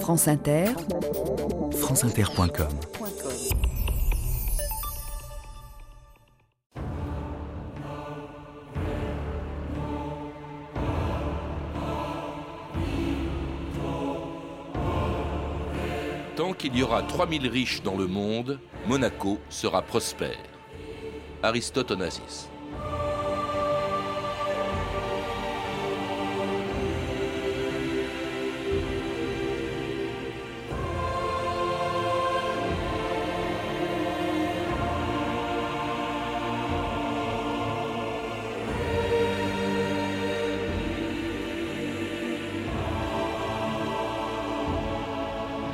France 0.00 0.28
Inter, 0.28 0.66
franceinter.com 1.72 2.68
Tant 16.36 16.52
qu'il 16.52 16.76
y 16.76 16.82
aura 16.82 17.02
3000 17.02 17.48
riches 17.48 17.82
dans 17.82 17.96
le 17.96 18.06
monde, 18.06 18.60
Monaco 18.86 19.38
sera 19.48 19.82
prospère. 19.82 20.36
Aristote 21.42 21.90
Onassis.« 21.90 22.48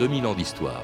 2000 0.03 0.27
ans 0.27 0.35
d'histoire. 0.35 0.83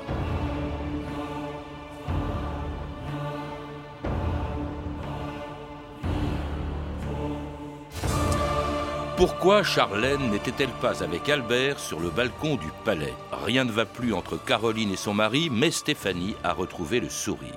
Pourquoi 9.17 9.65
Charlène 9.65 10.31
n'était-elle 10.31 10.69
pas 10.69 11.03
avec 11.03 11.29
Albert 11.29 11.81
sur 11.81 11.99
le 11.99 12.11
balcon 12.11 12.55
du 12.55 12.69
palais? 12.85 13.13
Rien 13.33 13.65
ne 13.65 13.73
va 13.73 13.87
plus 13.87 14.15
entre 14.15 14.37
Caroline 14.37 14.93
et 14.93 14.97
son 14.97 15.15
mari, 15.15 15.49
mais 15.51 15.73
Stéphanie 15.73 16.37
a 16.45 16.53
retrouvé 16.53 17.01
le 17.01 17.09
sourire. 17.09 17.51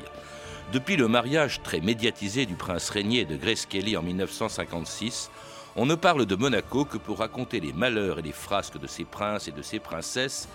Depuis 0.73 0.95
le 0.95 1.07
mariage 1.07 1.61
très 1.61 1.79
médiatisé 1.79 2.47
du 2.47 2.55
prince 2.55 2.89
régnier 2.89 3.25
de 3.25 3.35
Grace 3.35 3.67
Kelly 3.67 3.95
en 3.95 4.01
1956, 4.01 5.29
on 5.75 5.85
ne 5.85 5.93
parle 5.93 6.25
de 6.25 6.35
Monaco 6.35 6.85
que 6.85 6.97
pour 6.97 7.19
raconter 7.19 7.59
les 7.59 7.71
malheurs 7.71 8.17
et 8.17 8.23
les 8.23 8.31
frasques 8.31 8.79
de 8.79 8.87
ses 8.87 9.05
princes 9.05 9.47
et 9.47 9.51
de 9.51 9.61
ses 9.61 9.77
princesses, 9.77 10.49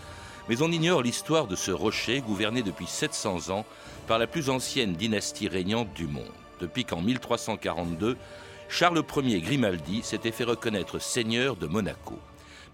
mais 0.49 0.63
on 0.63 0.71
ignore 0.71 1.03
l'histoire 1.03 1.47
de 1.47 1.57
ce 1.57 1.71
rocher 1.71 2.21
gouverné 2.21 2.63
depuis 2.63 2.87
700 2.87 3.51
ans 3.51 3.65
par 4.07 4.19
la 4.19 4.27
plus 4.27 4.51
ancienne 4.51 4.95
dynastie 4.95 5.49
régnante 5.49 5.93
du 5.95 6.07
monde. 6.07 6.25
Depuis 6.61 6.85
qu'en 6.85 7.01
1342, 7.01 8.17
Charles 8.69 9.03
Ier 9.17 9.41
Grimaldi 9.41 10.03
s'était 10.03 10.33
fait 10.33 10.45
reconnaître 10.45 10.99
seigneur 10.99 11.57
de 11.57 11.67
Monaco. 11.67 12.19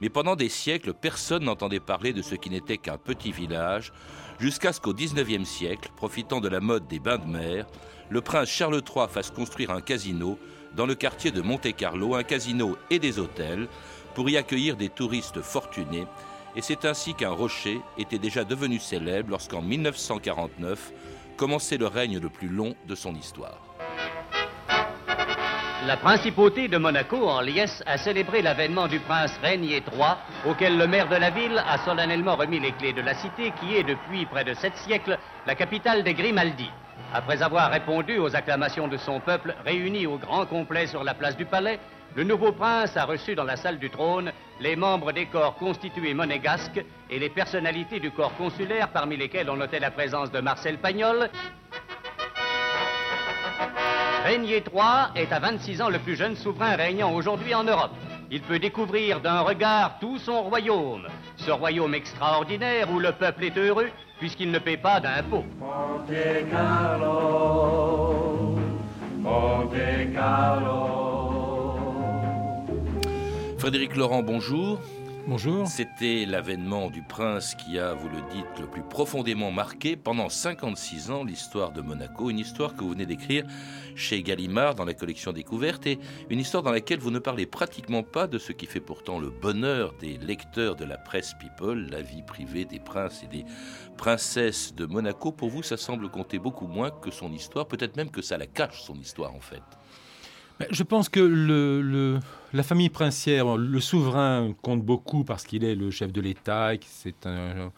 Mais 0.01 0.09
pendant 0.09 0.37
des 0.37 0.48
siècles, 0.48 0.95
personne 0.95 1.45
n'entendait 1.45 1.81
parler 1.81 2.12
de 2.12 2.23
ce 2.23 2.34
qui 2.34 2.51
n'était 2.51 2.79
qu'un 2.79 2.98
petit 2.98 3.33
village, 3.33 3.92
jusqu'à 4.41 4.73
ce 4.73 4.81
qu'au 4.81 4.95
XIXe 4.95 5.48
siècle, 5.48 5.91
profitant 5.97 6.41
de 6.41 6.48
la 6.48 6.61
mode 6.61 6.89
des 6.89 6.98
bains 6.98 7.19
de 7.19 7.27
mer, 7.27 7.67
le 8.11 8.20
prince 8.20 8.48
Charles 8.48 8.83
III 8.84 9.07
fasse 9.09 9.31
construire 9.31 9.70
un 9.70 9.81
casino 9.81 10.39
dans 10.75 10.86
le 10.86 10.95
quartier 10.95 11.31
de 11.31 11.41
Monte-Carlo, 11.41 12.14
un 12.14 12.25
casino 12.25 12.77
et 12.91 12.98
des 12.98 13.19
hôtels, 13.19 13.69
pour 14.14 14.29
y 14.29 14.36
accueillir 14.36 14.77
des 14.77 14.89
touristes 14.89 15.41
fortunés. 15.41 16.07
Et 16.55 16.61
c'est 16.61 16.84
ainsi 16.84 17.14
qu'un 17.14 17.31
rocher 17.31 17.81
était 17.97 18.19
déjà 18.19 18.45
devenu 18.45 18.78
célèbre 18.78 19.31
lorsqu'en 19.31 19.62
1949 19.62 20.92
commençait 21.36 21.78
le 21.78 21.86
règne 21.86 22.19
le 22.19 22.28
plus 22.28 22.48
long 22.48 22.75
de 22.86 22.95
son 22.95 23.14
histoire. 23.14 23.58
La 25.86 25.97
principauté 25.97 26.69
de 26.69 26.78
Monaco 26.78 27.28
en 27.28 27.41
liesse 27.41 27.83
a 27.86 27.98
célébré 27.98 28.41
l'avènement 28.41 28.86
du 28.86 29.00
prince 29.00 29.33
Régnier 29.42 29.83
III, 29.92 30.17
auquel 30.47 30.78
le 30.78 30.86
maire 30.86 31.08
de 31.08 31.17
la 31.17 31.30
ville 31.30 31.61
a 31.67 31.78
solennellement 31.78 32.36
remis 32.36 32.61
les 32.61 32.70
clés 32.73 32.92
de 32.92 33.00
la 33.00 33.14
cité 33.14 33.53
qui 33.61 33.75
est 33.75 33.83
depuis 33.83 34.25
près 34.27 34.45
de 34.45 34.55
sept 34.55 34.77
siècles 34.77 35.19
la 35.45 35.56
capitale 35.56 36.05
des 36.05 36.14
Grimaldi. 36.14 36.70
Après 37.12 37.42
avoir 37.42 37.70
répondu 37.70 38.19
aux 38.19 38.36
acclamations 38.36 38.86
de 38.86 38.97
son 38.97 39.19
peuple 39.19 39.56
réuni 39.64 40.07
au 40.07 40.18
grand 40.18 40.46
complet 40.46 40.86
sur 40.86 41.02
la 41.02 41.14
place 41.14 41.36
du 41.36 41.46
palais, 41.46 41.80
le 42.14 42.24
nouveau 42.24 42.52
prince 42.52 42.96
a 42.96 43.05
reçu 43.05 43.34
dans 43.34 43.45
la 43.45 43.56
salle 43.56 43.78
du 43.78 43.90
trône 43.90 44.33
les 44.61 44.77
membres 44.77 45.12
des 45.12 45.27
corps 45.27 45.56
constitués 45.56 46.14
monégasques 46.14 46.84
et 47.11 47.18
les 47.18 47.30
personnalités 47.30 48.00
du 48.00 48.11
corps 48.11 48.34
consulaire 48.36 48.90
parmi 48.90 49.17
lesquels 49.17 49.50
on 49.50 49.56
notait 49.56 49.80
la 49.80 49.90
présence 49.90 50.30
de 50.30 50.40
Marcel 50.40 50.78
Pagnol, 50.78 51.28
Régnier 54.24 54.62
III 54.73 55.11
est 55.17 55.33
à 55.33 55.40
26 55.40 55.83
ans 55.83 55.89
le 55.89 55.98
plus 55.98 56.14
jeune 56.14 56.36
souverain 56.36 56.77
régnant 56.77 57.12
aujourd'hui 57.12 57.55
en 57.55 57.64
Europe. 57.64 57.90
Il 58.30 58.40
peut 58.40 58.61
découvrir 58.61 59.20
d'un 59.20 59.40
regard 59.40 59.98
tout 59.98 60.17
son 60.18 60.42
royaume, 60.42 61.08
ce 61.36 61.50
royaume 61.50 61.94
extraordinaire 61.94 62.89
où 62.92 63.00
le 63.00 63.12
peuple 63.12 63.44
est 63.44 63.58
heureux 63.58 63.89
puisqu'il 64.18 64.52
ne 64.52 64.61
paie 64.61 64.77
pas 64.77 65.00
d'impôts. 65.00 65.44
Monte 65.58 66.48
Carlo, 66.50 68.56
Monte 69.18 70.12
Carlo. 70.14 71.02
Frédéric 73.62 73.95
Laurent, 73.95 74.24
bonjour. 74.24 74.80
Bonjour. 75.28 75.68
C'était 75.68 76.27
l'avènement 76.27 76.90
du 76.90 77.00
prince 77.00 77.55
qui 77.55 77.78
a, 77.78 77.95
vous 77.95 78.08
le 78.08 78.20
dites, 78.33 78.58
le 78.58 78.67
plus 78.67 78.83
profondément 78.83 79.52
marqué 79.52 79.95
pendant 79.95 80.28
56 80.28 81.12
ans 81.12 81.23
l'histoire 81.23 81.70
de 81.70 81.80
Monaco, 81.80 82.28
une 82.28 82.40
histoire 82.40 82.74
que 82.74 82.80
vous 82.80 82.90
venez 82.90 83.06
d'écrire 83.06 83.46
chez 83.95 84.20
Gallimard 84.24 84.74
dans 84.74 84.84
la 84.84 84.95
collection 84.95 85.33
Découverte 85.33 85.86
et 85.86 86.00
une 86.28 86.40
histoire 86.40 86.64
dans 86.64 86.73
laquelle 86.73 86.98
vous 86.98 87.12
ne 87.12 87.20
parlez 87.20 87.46
pratiquement 87.46 88.02
pas 88.02 88.27
de 88.27 88.39
ce 88.39 88.50
qui 88.50 88.67
fait 88.67 88.80
pourtant 88.80 89.20
le 89.20 89.30
bonheur 89.30 89.94
des 90.00 90.18
lecteurs 90.18 90.74
de 90.74 90.84
la 90.84 90.98
presse 90.98 91.34
People, 91.39 91.89
la 91.89 92.02
vie 92.02 92.23
privée 92.23 92.64
des 92.64 92.80
princes 92.80 93.23
et 93.23 93.29
des 93.29 93.44
princesses 93.96 94.74
de 94.74 94.86
Monaco. 94.86 95.30
Pour 95.30 95.50
vous, 95.50 95.62
ça 95.62 95.77
semble 95.77 96.08
compter 96.08 96.40
beaucoup 96.40 96.67
moins 96.67 96.90
que 96.90 97.12
son 97.12 97.33
histoire, 97.33 97.68
peut-être 97.68 97.96
même 97.96 98.11
que 98.11 98.23
ça 98.23 98.36
la 98.39 98.48
cache 98.48 98.83
son 98.83 98.96
histoire 98.96 99.33
en 99.33 99.40
fait. 99.40 99.62
Je 100.70 100.83
pense 100.83 101.08
que 101.08 102.20
la 102.52 102.63
famille 102.63 102.90
princière, 102.90 103.57
le 103.57 103.80
souverain 103.80 104.52
compte 104.63 104.83
beaucoup 104.83 105.24
parce 105.24 105.45
qu'il 105.45 105.64
est 105.64 105.74
le 105.74 105.90
chef 105.90 106.13
de 106.13 106.20
l'État, 106.20 106.73
c'est 106.86 107.27
un, 107.27 107.70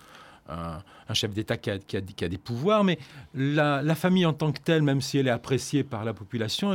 un, 0.48 0.82
un, 1.08 1.14
chef 1.14 1.32
d'État 1.32 1.56
qui, 1.56 1.70
a, 1.70 2.28
des 2.28 2.38
pouvoirs, 2.38 2.84
mais 2.84 2.98
la, 3.34 3.94
famille 3.94 4.26
en 4.26 4.32
tant 4.32 4.52
que 4.52 4.60
telle, 4.60 4.82
même 4.82 5.00
si 5.00 5.18
elle 5.18 5.28
est 5.28 5.30
appréciée 5.30 5.84
par 5.84 6.04
la 6.04 6.12
population, 6.12 6.72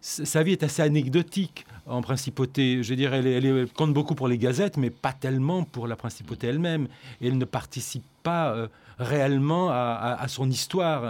sa 0.00 0.42
vie 0.42 0.52
est 0.52 0.62
assez 0.62 0.82
anecdotique 0.82 1.66
en 1.86 2.02
principauté. 2.02 2.82
Je 2.82 2.94
dirais, 2.94 3.18
elle, 3.18 3.46
elle, 3.46 3.68
compte 3.68 3.92
beaucoup 3.92 4.14
pour 4.14 4.28
les 4.28 4.38
gazettes, 4.38 4.76
mais 4.76 4.90
pas 4.90 5.12
tellement 5.12 5.64
pour 5.64 5.86
la 5.86 5.96
principauté 5.96 6.48
elle-même. 6.48 6.88
Elle 7.20 7.38
ne 7.38 7.44
participe 7.44 8.04
pas 8.22 8.52
euh, 8.52 8.68
réellement 8.98 9.70
à, 9.70 10.24
son 10.28 10.48
histoire. 10.48 11.02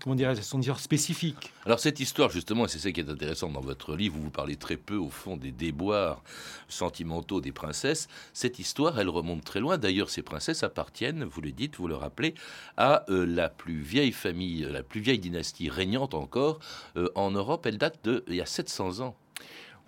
Comment 0.00 0.16
dirais-je, 0.16 0.42
son 0.42 0.60
histoire 0.60 0.80
spécifique. 0.80 1.52
Alors 1.64 1.78
cette 1.78 2.00
histoire, 2.00 2.30
justement, 2.30 2.66
c'est 2.66 2.78
ça 2.78 2.92
qui 2.92 3.00
est 3.00 3.08
intéressant 3.08 3.50
dans 3.50 3.60
votre 3.60 3.94
livre, 3.94 4.16
où 4.18 4.22
vous 4.22 4.30
parlez 4.30 4.56
très 4.56 4.76
peu, 4.76 4.96
au 4.96 5.10
fond, 5.10 5.36
des 5.36 5.52
déboires 5.52 6.22
sentimentaux 6.68 7.40
des 7.40 7.52
princesses. 7.52 8.08
Cette 8.32 8.58
histoire, 8.58 8.98
elle 8.98 9.08
remonte 9.08 9.44
très 9.44 9.60
loin. 9.60 9.78
D'ailleurs, 9.78 10.10
ces 10.10 10.22
princesses 10.22 10.62
appartiennent, 10.62 11.24
vous 11.24 11.40
le 11.40 11.52
dites, 11.52 11.76
vous 11.76 11.88
le 11.88 11.96
rappelez, 11.96 12.34
à 12.76 13.04
euh, 13.10 13.24
la 13.24 13.48
plus 13.48 13.80
vieille 13.80 14.12
famille, 14.12 14.66
la 14.70 14.82
plus 14.82 15.00
vieille 15.00 15.18
dynastie 15.18 15.68
régnante 15.68 16.14
encore 16.14 16.58
euh, 16.96 17.08
en 17.14 17.30
Europe. 17.30 17.66
Elle 17.66 17.78
date 17.78 18.04
de 18.04 18.24
il 18.28 18.34
y 18.34 18.40
a 18.40 18.46
700 18.46 19.00
ans. 19.00 19.16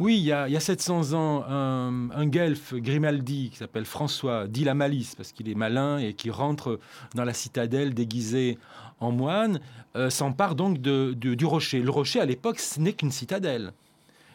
Oui, 0.00 0.16
il 0.16 0.24
y, 0.24 0.32
a, 0.32 0.46
il 0.46 0.52
y, 0.52 0.56
a, 0.56 0.60
700 0.60 1.12
ans, 1.14 1.44
un, 1.48 2.10
un 2.12 2.26
guelfe, 2.26 2.72
Grimaldi, 2.74 3.50
qui 3.50 3.56
s'appelle 3.56 3.84
François, 3.84 4.46
dit 4.46 4.62
la 4.62 4.74
malice, 4.74 5.16
parce 5.16 5.32
qu'il 5.32 5.48
est 5.48 5.56
malin 5.56 5.98
et 5.98 6.14
qui 6.14 6.30
rentre 6.30 6.78
dans 7.16 7.24
la 7.24 7.34
citadelle 7.34 7.94
déguisé 7.94 8.58
en 9.00 9.10
moine, 9.10 9.60
euh, 9.96 10.08
s'empare 10.08 10.54
donc 10.54 10.78
du 10.78 11.44
rocher. 11.44 11.80
Le 11.80 11.90
rocher, 11.90 12.20
à 12.20 12.26
l'époque, 12.26 12.60
ce 12.60 12.78
n'est 12.78 12.92
qu'une 12.92 13.10
citadelle. 13.10 13.72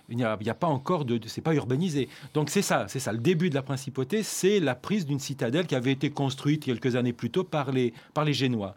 Il 0.10 0.18
n'y 0.18 0.26
a, 0.26 0.36
pas 0.54 0.68
encore 0.68 1.06
de, 1.06 1.18
c'est 1.28 1.42
pas 1.42 1.54
urbanisé. 1.54 2.10
Donc 2.34 2.50
c'est 2.50 2.62
ça, 2.62 2.88
c'est 2.90 3.00
ça. 3.00 3.14
Le 3.14 3.20
début 3.20 3.50
de 3.50 3.56
la 3.56 3.62
principauté, 3.62 4.22
c'est 4.22 4.60
la 4.60 4.76
prise 4.76 5.06
d'une 5.06 5.20
citadelle 5.20 5.66
qui 5.66 5.76
avait 5.76 5.94
été 5.94 6.10
construite 6.10 6.66
quelques 6.66 6.98
années 6.98 7.14
plus 7.14 7.30
tôt 7.30 7.46
par 7.46 7.72
les 7.72 7.94
Génois. 8.34 8.76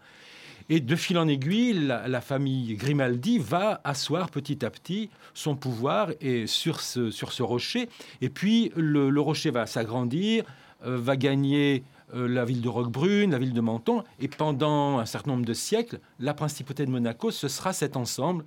Et 0.68 0.80
de 0.80 0.96
fil 0.96 1.16
en 1.16 1.28
aiguille, 1.28 1.74
la, 1.74 2.20
famille 2.20 2.74
Grimaldi 2.74 3.38
va 3.38 3.80
asseoir 3.84 4.30
petit 4.30 4.64
à 4.64 4.70
petit 4.70 5.10
son 5.32 5.54
pouvoir 5.54 6.10
et 6.20 6.46
sur, 6.46 6.80
ce, 6.80 7.10
sur 7.10 7.32
ce 7.32 7.42
rocher. 7.42 7.88
Et 8.20 8.28
puis 8.28 8.72
le, 8.74 9.10
le 9.10 9.20
rocher 9.20 9.50
va 9.50 9.66
s'agrandir, 9.66 10.44
euh, 10.84 10.98
va 10.98 11.16
gagner 11.16 11.84
euh, 12.14 12.28
la 12.28 12.44
ville 12.44 12.60
de 12.60 12.68
Roquebrune, 12.68 13.30
la 13.32 13.38
ville 13.38 13.52
de 13.52 13.60
Menton. 13.60 14.04
Et 14.20 14.28
pendant 14.28 14.98
un 14.98 15.06
certain 15.06 15.32
nombre 15.32 15.46
de 15.46 15.54
siècles, 15.54 16.00
la 16.20 16.34
principauté 16.34 16.84
de 16.84 16.90
Monaco, 16.90 17.30
ce 17.30 17.48
sera 17.48 17.72
cet 17.72 17.96
ensemble 17.96 18.44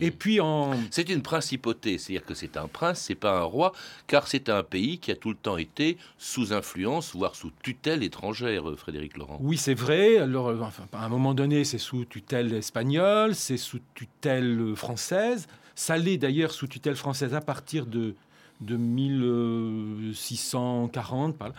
et 0.00 0.10
puis 0.10 0.40
en... 0.40 0.72
C'est 0.90 1.08
une 1.10 1.22
principauté, 1.22 1.98
c'est-à-dire 1.98 2.24
que 2.24 2.34
c'est 2.34 2.56
un 2.56 2.68
prince, 2.68 3.00
c'est 3.00 3.14
pas 3.14 3.38
un 3.38 3.42
roi, 3.42 3.72
car 4.06 4.28
c'est 4.28 4.48
un 4.48 4.62
pays 4.62 4.98
qui 4.98 5.10
a 5.10 5.16
tout 5.16 5.30
le 5.30 5.36
temps 5.36 5.56
été 5.56 5.96
sous 6.18 6.52
influence, 6.52 7.14
voire 7.14 7.34
sous 7.34 7.50
tutelle 7.62 8.02
étrangère, 8.02 8.68
euh, 8.70 8.76
Frédéric 8.76 9.16
Laurent. 9.16 9.38
Oui, 9.40 9.56
c'est 9.56 9.74
vrai. 9.74 10.18
Alors, 10.18 10.48
euh, 10.48 10.60
enfin, 10.60 10.84
à 10.92 11.04
un 11.04 11.08
moment 11.08 11.34
donné, 11.34 11.64
c'est 11.64 11.78
sous 11.78 12.04
tutelle 12.04 12.52
espagnole, 12.54 13.34
c'est 13.34 13.56
sous 13.56 13.80
tutelle 13.94 14.74
française. 14.76 15.46
Ça 15.74 15.96
l'est 15.96 16.18
d'ailleurs 16.18 16.52
sous 16.52 16.66
tutelle 16.68 16.96
française 16.96 17.34
à 17.34 17.40
partir 17.40 17.86
de, 17.86 18.14
de 18.60 18.76
1640. 18.76 21.36
Par 21.36 21.48
là. 21.48 21.54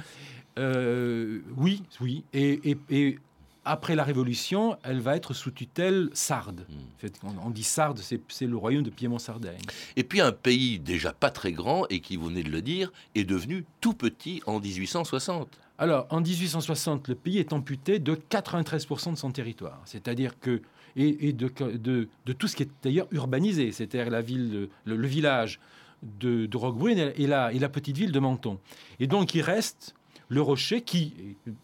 Euh, 0.60 1.40
oui, 1.58 1.82
oui. 2.02 2.24
Et, 2.34 2.72
et- 2.72 2.78
et 2.92 3.20
après 3.66 3.96
la 3.96 4.04
Révolution, 4.04 4.78
elle 4.84 5.00
va 5.00 5.16
être 5.16 5.34
sous 5.34 5.52
tutelle 5.52 6.10
sarde. 6.14 6.66
Mm. 6.70 6.74
En 6.74 7.00
fait, 7.00 7.14
on, 7.24 7.48
on 7.48 7.50
dit 7.50 7.64
sarde, 7.64 8.00
c'est 8.00 8.46
le 8.46 8.58
royaume 8.58 8.84
de 8.84 8.90
Piémont-Sardaigne. 8.90 9.62
Et 9.96 10.04
puis 10.04 10.22
un 10.22 10.32
pays 10.32 10.80
déjà 10.80 11.14
pas 11.14 11.30
très 11.30 11.52
grand 11.52 11.86
et 11.90 12.00
qui, 12.00 12.16
vous 12.18 12.28
venez 12.28 12.44
de 12.44 12.52
le 12.52 12.62
dire, 12.62 12.92
est 13.16 13.24
devenu 13.24 13.66
tout 13.82 13.94
petit 13.94 14.42
en 14.46 14.60
1860. 14.60 15.48
Alors, 15.78 16.06
en 16.10 16.22
1860, 16.22 17.08
le 17.08 17.16
pays 17.16 17.40
est 17.40 17.52
amputé 17.52 18.00
de 18.00 18.16
93% 18.16 19.12
de 19.12 19.18
son 19.18 19.32
territoire. 19.32 19.82
C'est-à-dire 19.86 20.40
que. 20.40 20.62
Et, 20.96 21.30
et 21.30 21.34
de, 21.34 21.50
de, 21.76 22.08
de 22.28 22.34
tout 22.34 22.48
ce 22.48 22.56
qui 22.56 22.62
est 22.62 22.70
d'ailleurs 22.84 23.08
urbanisé, 23.10 23.72
c'est-à-dire 23.72 24.12
la 24.12 24.22
ville, 24.22 24.70
le, 24.86 24.96
le 24.96 25.08
village 25.08 25.60
de, 26.04 26.46
de 26.46 26.58
Roquebrune 26.58 27.12
et 27.16 27.26
la, 27.26 27.52
et 27.52 27.58
la 27.58 27.70
petite 27.70 27.98
ville 27.98 28.12
de 28.12 28.20
Menton. 28.20 28.60
Et 29.00 29.08
donc, 29.08 29.34
il 29.34 29.42
reste 29.42 29.96
le 30.30 30.42
rocher 30.42 30.82
qui 30.82 31.14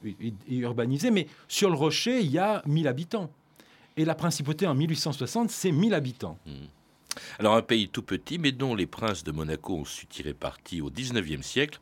est, 0.05 0.07
est- 0.09 0.33
est 0.49 0.55
urbanisé, 0.57 1.11
mais 1.11 1.27
sur 1.47 1.69
le 1.69 1.75
rocher, 1.75 2.19
il 2.21 2.31
y 2.31 2.37
a 2.39 2.61
1000 2.65 2.87
habitants. 2.87 3.29
Et 3.97 4.05
la 4.05 4.15
principauté 4.15 4.65
en 4.67 4.75
1860, 4.75 5.49
c'est 5.49 5.71
1000 5.71 5.93
habitants. 5.93 6.37
Alors 7.39 7.55
un 7.55 7.61
pays 7.61 7.89
tout 7.89 8.03
petit, 8.03 8.37
mais 8.37 8.51
dont 8.51 8.75
les 8.75 8.85
princes 8.87 9.23
de 9.23 9.31
Monaco 9.31 9.75
ont 9.77 9.85
su 9.85 10.05
tirer 10.05 10.33
parti 10.33 10.81
au 10.81 10.89
19e 10.89 11.41
siècle, 11.41 11.79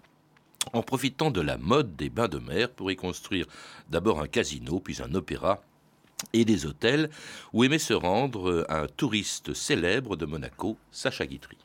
en 0.73 0.81
profitant 0.81 1.31
de 1.31 1.41
la 1.41 1.57
mode 1.57 1.95
des 1.95 2.09
bains 2.09 2.27
de 2.27 2.39
mer 2.39 2.69
pour 2.71 2.91
y 2.91 2.95
construire 2.95 3.45
d'abord 3.89 4.19
un 4.21 4.27
casino, 4.27 4.79
puis 4.79 4.97
un 5.01 5.13
opéra 5.13 5.61
et 6.33 6.43
des 6.45 6.65
hôtels 6.65 7.09
où 7.53 7.63
aimait 7.63 7.77
se 7.77 7.93
rendre 7.93 8.65
un 8.69 8.87
touriste 8.87 9.53
célèbre 9.53 10.15
de 10.15 10.25
Monaco, 10.25 10.75
Sacha 10.91 11.25
Guitry. 11.27 11.57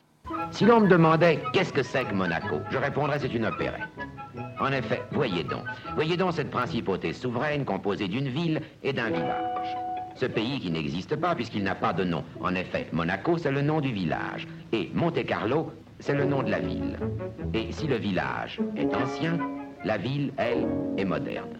Si 0.51 0.63
l'on 0.65 0.79
me 0.81 0.87
demandait 0.87 1.41
qu'est-ce 1.51 1.73
que 1.73 1.83
c'est 1.83 2.05
que 2.05 2.13
Monaco, 2.13 2.59
je 2.71 2.77
répondrais 2.77 3.19
c'est 3.19 3.33
une 3.33 3.45
opérette. 3.45 3.89
En 4.59 4.71
effet, 4.71 5.01
voyez 5.11 5.43
donc. 5.43 5.63
Voyez 5.95 6.17
donc 6.17 6.33
cette 6.33 6.49
principauté 6.49 7.13
souveraine 7.13 7.65
composée 7.65 8.07
d'une 8.07 8.29
ville 8.29 8.61
et 8.83 8.93
d'un 8.93 9.09
village. 9.09 9.77
Ce 10.15 10.25
pays 10.25 10.59
qui 10.59 10.71
n'existe 10.71 11.15
pas 11.15 11.35
puisqu'il 11.35 11.63
n'a 11.63 11.75
pas 11.75 11.93
de 11.93 12.03
nom. 12.03 12.23
En 12.41 12.53
effet, 12.55 12.87
Monaco, 12.91 13.37
c'est 13.37 13.51
le 13.51 13.61
nom 13.61 13.81
du 13.81 13.91
village. 13.91 14.47
Et 14.71 14.89
Monte-Carlo, 14.93 15.71
c'est 15.99 16.13
le 16.13 16.25
nom 16.25 16.43
de 16.43 16.51
la 16.51 16.59
ville. 16.59 16.97
Et 17.53 17.71
si 17.71 17.87
le 17.87 17.97
village 17.97 18.59
est 18.75 18.93
ancien, 18.95 19.39
la 19.83 19.97
ville, 19.97 20.31
elle, 20.37 20.67
est 20.97 21.05
moderne. 21.05 21.57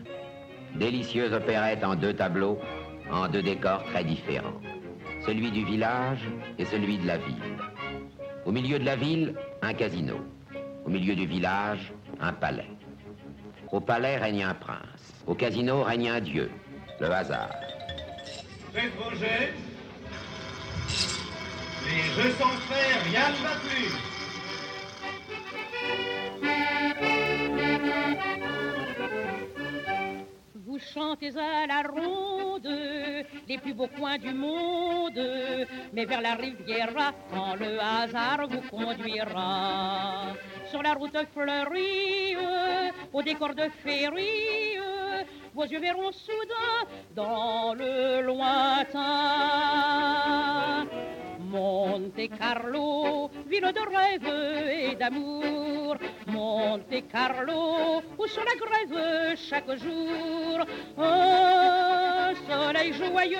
Délicieuse 0.76 1.34
opérette 1.34 1.84
en 1.84 1.96
deux 1.96 2.14
tableaux, 2.14 2.58
en 3.12 3.28
deux 3.28 3.44
décors 3.44 3.84
très 3.86 4.04
différents. 4.04 4.60
Celui 5.26 5.52
du 5.52 5.64
village 5.66 6.28
et 6.58 6.66
celui 6.66 6.98
de 6.98 7.08
la 7.08 7.18
ville. 7.18 7.58
Au 8.46 8.52
milieu 8.52 8.80
de 8.80 8.86
la 8.86 8.96
ville, 8.96 9.36
un 9.62 9.74
casino. 9.74 10.16
Au 10.86 10.90
milieu 10.90 11.16
du 11.16 11.26
village, 11.26 11.94
un 12.24 12.34
palais. 12.34 12.70
Au 13.72 13.80
palais 13.80 14.18
règne 14.18 14.44
un 14.44 14.54
prince. 14.54 15.14
Au 15.28 15.36
casino 15.36 15.84
règne 15.84 16.10
un 16.10 16.22
dieu, 16.22 16.50
le 17.00 17.12
hasard. 17.12 17.50
Les 18.74 18.82
jeux 22.16 22.32
sont 22.40 22.58
faits, 22.68 23.04
rien 23.12 23.30
ne 23.30 23.36
va 23.44 23.56
plus. 23.66 23.92
Vous 30.56 30.80
chantez 30.80 31.32
à 31.38 31.68
la 31.68 31.84
ronde 31.88 32.70
les 33.48 33.58
plus 33.58 33.74
beaux 33.74 33.88
coins 33.88 34.18
du 34.18 34.34
monde, 34.34 35.22
mais 35.94 36.06
vers 36.06 36.22
la 36.22 36.36
Riviera, 36.36 37.12
quand 37.32 37.56
le 37.56 37.80
hasard 37.80 38.48
vous 38.50 38.62
conduira. 38.70 40.34
Sur 40.74 40.82
la 40.82 40.94
route 40.96 41.16
fleurie, 41.36 42.36
au 43.14 43.22
décor 43.22 43.54
de 43.54 43.70
féerie, 43.84 44.80
vos 45.54 45.66
yeux 45.66 45.80
verront 45.80 46.12
soudain 46.12 46.88
dans 47.16 47.76
le 47.76 48.22
lointain. 48.24 49.00
Monte 51.42 52.28
Carlo, 52.40 53.30
ville 53.46 53.72
de 53.72 53.82
rêve 53.96 54.28
et 54.68 54.96
d'amour. 54.96 55.96
Monte 56.26 57.08
Carlo, 57.08 58.02
où 58.18 58.26
sur 58.26 58.44
la 58.44 58.56
grève 58.56 59.38
chaque 59.38 59.76
jour 59.78 60.66
un 60.98 62.34
soleil 62.50 62.94
joyeux 62.94 63.38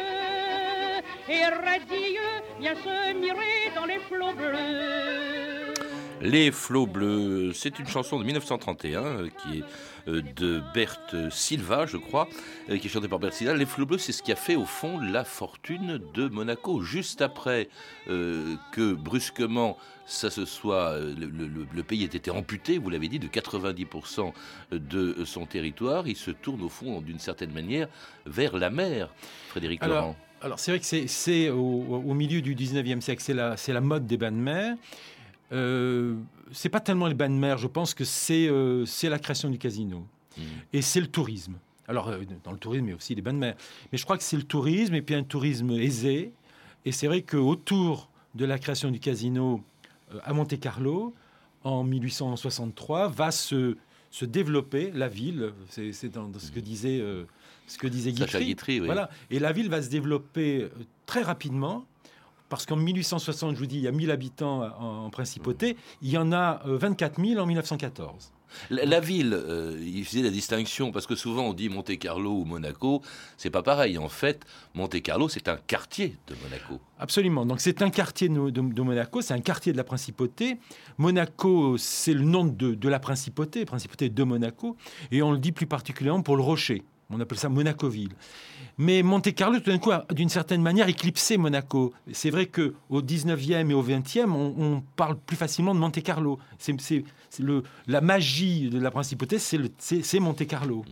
et 1.28 1.46
radieux 1.46 2.44
vient 2.60 2.76
se 2.76 3.14
mirer 3.14 3.72
dans 3.76 3.86
les 3.86 3.98
flots 4.02 4.34
bleus. 4.34 5.23
Les 6.24 6.52
flots 6.52 6.88
bleus, 6.88 7.52
c'est 7.54 7.80
une 7.80 7.86
chanson 7.88 8.18
de 8.18 8.24
1931 8.24 9.04
euh, 9.04 9.30
qui 9.42 9.60
est 9.60 9.64
euh, 10.08 10.22
de 10.38 10.62
Berthe 10.74 11.30
Silva, 11.30 11.86
je 11.86 11.98
crois, 11.98 12.30
euh, 12.70 12.78
qui 12.78 12.88
est 12.88 12.90
chantée 12.90 13.10
par 13.10 13.20
Berthe 13.20 13.34
Silva. 13.34 13.54
Les 13.54 13.66
flots 13.66 13.86
bleus, 13.86 13.98
c'est 13.98 14.14
ce 14.14 14.24
qui 14.24 14.32
a 14.32 14.38
fait 14.38 14.56
au 14.56 14.64
fond 14.66 15.00
la 15.00 15.26
fortune 15.26 16.00
de 16.14 16.30
Monaco. 16.30 16.82
Juste 16.82 17.22
après 17.22 17.68
euh, 18.10 18.56
que 18.72 18.94
brusquement 18.94 19.78
ça 20.06 20.30
se 20.30 20.46
soit, 20.46 20.98
le, 21.00 21.26
le- 21.28 21.68
le 21.74 21.84
pays 21.84 22.04
ait 22.04 22.08
été 22.08 22.32
amputé, 22.32 22.78
vous 22.78 22.90
l'avez 22.90 23.08
dit, 23.10 23.20
de 23.20 23.28
90% 23.28 24.32
de 24.72 25.24
son 25.26 25.46
territoire, 25.46 26.08
il 26.08 26.16
se 26.18 26.32
tourne 26.32 26.62
au 26.62 26.70
fond 26.70 27.02
d'une 27.02 27.20
certaine 27.20 27.52
manière 27.52 27.88
vers 28.26 28.58
la 28.58 28.70
mer. 28.70 29.14
Frédéric 29.50 29.82
Alors, 29.84 29.96
Laurent. 29.98 30.16
Alors 30.42 30.60
c'est 30.60 30.72
vrai 30.72 30.80
que 30.80 31.08
c'est- 31.08 31.50
au, 31.50 31.58
au 32.06 32.14
milieu 32.14 32.42
du 32.42 32.54
19e 32.56 33.00
siècle, 33.02 33.22
c'est 33.24 33.34
la, 33.34 33.56
c'est 33.58 33.72
la 33.74 33.80
mode 33.82 34.06
des 34.08 34.18
bains 34.18 34.32
de 34.32 34.38
mer. 34.38 34.76
Euh, 35.54 36.16
c'est 36.52 36.70
pas 36.70 36.80
tellement 36.80 37.08
les 37.08 37.14
bains 37.14 37.30
de 37.30 37.36
mer, 37.36 37.58
je 37.58 37.68
pense 37.68 37.94
que 37.94 38.04
c'est 38.04 38.48
euh, 38.48 38.86
la 39.04 39.20
création 39.20 39.50
du 39.50 39.58
casino. 39.58 40.06
Mhm. 40.38 40.44
Et 40.74 40.82
c'est 40.82 41.00
le 41.00 41.08
tourisme. 41.08 41.56
Alors 41.88 42.08
euh, 42.10 42.20
dans 42.44 42.52
le 42.52 42.58
tourisme, 42.58 42.86
il 42.86 42.90
y 42.90 42.94
a 42.94 42.96
aussi 42.96 43.16
les 43.16 43.22
bains 43.22 43.34
de 43.34 43.40
mer. 43.40 43.56
Mais 43.92 43.98
je 43.98 44.04
crois 44.04 44.18
que 44.18 44.24
c'est 44.24 44.38
le 44.38 44.44
tourisme 44.44 44.96
et 44.96 45.02
puis 45.02 45.16
un 45.16 45.24
tourisme 45.24 45.72
aisé. 45.72 46.32
Et 46.86 46.92
c'est 46.92 47.08
vrai 47.08 47.22
qu'autour 47.22 48.10
de 48.36 48.46
la 48.46 48.58
création 48.58 48.92
du 48.92 49.00
casino 49.00 49.62
euh, 50.14 50.20
à 50.24 50.34
Monte-Carlo, 50.34 51.14
en 51.64 51.84
1863, 51.84 53.08
va 53.08 53.32
se, 53.32 53.78
se 54.12 54.26
développer 54.26 54.92
la 54.92 55.08
ville. 55.08 55.54
C'est 55.70 56.10
dans, 56.10 56.28
dans 56.28 56.40
ce 56.40 56.52
que 56.52 56.60
disait, 56.60 57.00
euh, 57.00 57.24
ce 57.68 57.78
que 57.78 57.88
disait 57.88 58.12
Guitry. 58.12 58.46
Guitry, 58.46 58.80
oui. 58.82 58.86
Voilà. 58.86 59.10
Et 59.30 59.40
la 59.40 59.52
ville 59.52 59.70
va 59.70 59.82
se 59.82 59.90
développer 59.90 60.68
très 61.06 61.22
rapidement. 61.22 61.86
Parce 62.54 62.66
qu'en 62.68 62.76
1860, 62.76 63.56
je 63.56 63.60
vous 63.60 63.66
dis, 63.66 63.78
il 63.78 63.82
y 63.84 63.88
a 63.88 63.92
1000 63.92 64.12
habitants 64.12 64.62
en, 64.80 65.06
en 65.06 65.10
principauté. 65.10 65.76
Il 66.02 66.10
y 66.10 66.18
en 66.18 66.32
a 66.32 66.62
euh, 66.68 66.78
24 66.78 67.20
000 67.24 67.40
en 67.42 67.46
1914. 67.48 68.32
La, 68.70 68.86
la 68.86 69.00
ville, 69.00 69.34
euh, 69.34 69.82
il 69.84 70.06
faisait 70.06 70.22
la 70.22 70.30
distinction 70.30 70.92
parce 70.92 71.08
que 71.08 71.16
souvent 71.16 71.42
on 71.48 71.54
dit 71.54 71.70
Monte 71.70 71.98
Carlo 71.98 72.32
ou 72.34 72.46
Monaco, 72.46 73.02
c'est 73.36 73.50
pas 73.50 73.64
pareil. 73.64 73.98
En 73.98 74.10
fait, 74.10 74.46
Monte 74.76 75.02
Carlo, 75.02 75.28
c'est 75.28 75.48
un 75.48 75.58
quartier 75.58 76.16
de 76.28 76.36
Monaco. 76.44 76.80
Absolument. 77.00 77.48
Donc 77.48 77.60
c'est 77.62 77.82
un 77.82 77.90
quartier 77.90 78.30
de, 78.30 78.52
de- 78.52 78.62
de 78.62 78.82
Monaco, 78.84 79.22
c'est 79.22 79.34
un 79.34 79.42
quartier 79.42 79.72
de 79.72 79.78
la 79.78 79.84
principauté. 79.84 80.60
Monaco, 81.00 81.78
c'est 81.80 82.14
le 82.14 82.22
nom 82.24 82.46
de, 82.46 82.76
de 82.76 82.90
la 82.90 83.00
principauté, 83.00 83.66
principauté 83.66 84.10
de 84.10 84.24
Monaco. 84.24 84.78
Et 85.12 85.24
on 85.24 85.32
le 85.32 85.40
dit 85.40 85.52
plus 85.52 85.66
particulièrement 85.66 86.22
pour 86.22 86.38
le 86.38 86.44
rocher. 86.44 86.84
On 87.14 87.20
appelle 87.20 87.38
ça 87.38 87.50
Monacoville. 87.50 88.14
Mais 88.78 89.04
Monte-Carlo, 89.04 89.60
tout 89.60 89.70
d'un 89.70 89.78
coup, 89.78 89.92
a 89.92 90.06
d'une 90.12 90.30
certaine 90.30 90.62
manière 90.62 90.88
éclipsé 90.88 91.38
Monaco. 91.38 91.94
C'est 92.12 92.32
vrai 92.32 92.48
que 92.48 92.74
au 92.90 93.02
19e 93.02 93.70
et 93.70 93.74
au 93.74 93.84
20e, 93.84 94.32
on, 94.32 94.56
on 94.58 94.82
parle 94.96 95.18
plus 95.18 95.36
facilement 95.38 95.76
de 95.76 95.80
Monte-Carlo. 95.80 96.40
C'est, 96.58 96.80
c'est- 96.82 97.04
c'est 97.30 97.44
le, 97.44 97.64
la 97.88 98.02
magie 98.02 98.70
de 98.70 98.80
la 98.80 98.90
principauté, 98.92 99.38
c'est, 99.40 99.58
le- 99.58 99.70
c'est, 99.78 100.02
c'est 100.04 100.20
Monte-Carlo. 100.20 100.84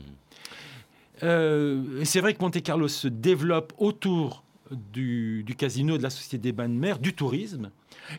Euh, 1.23 2.01
et 2.01 2.05
c'est 2.05 2.19
vrai 2.19 2.33
que 2.33 2.41
Monte-Carlo 2.41 2.87
se 2.87 3.07
développe 3.07 3.73
autour 3.77 4.43
du, 4.71 5.43
du 5.43 5.55
casino, 5.55 5.97
de 5.97 6.03
la 6.03 6.09
Société 6.09 6.37
des 6.37 6.51
bains 6.51 6.69
de 6.69 6.73
mer, 6.73 6.97
du 6.99 7.13
tourisme. 7.13 7.69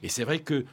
Et 0.03 0.09
c'est 0.09 0.25
vrai 0.25 0.39
que 0.41 0.65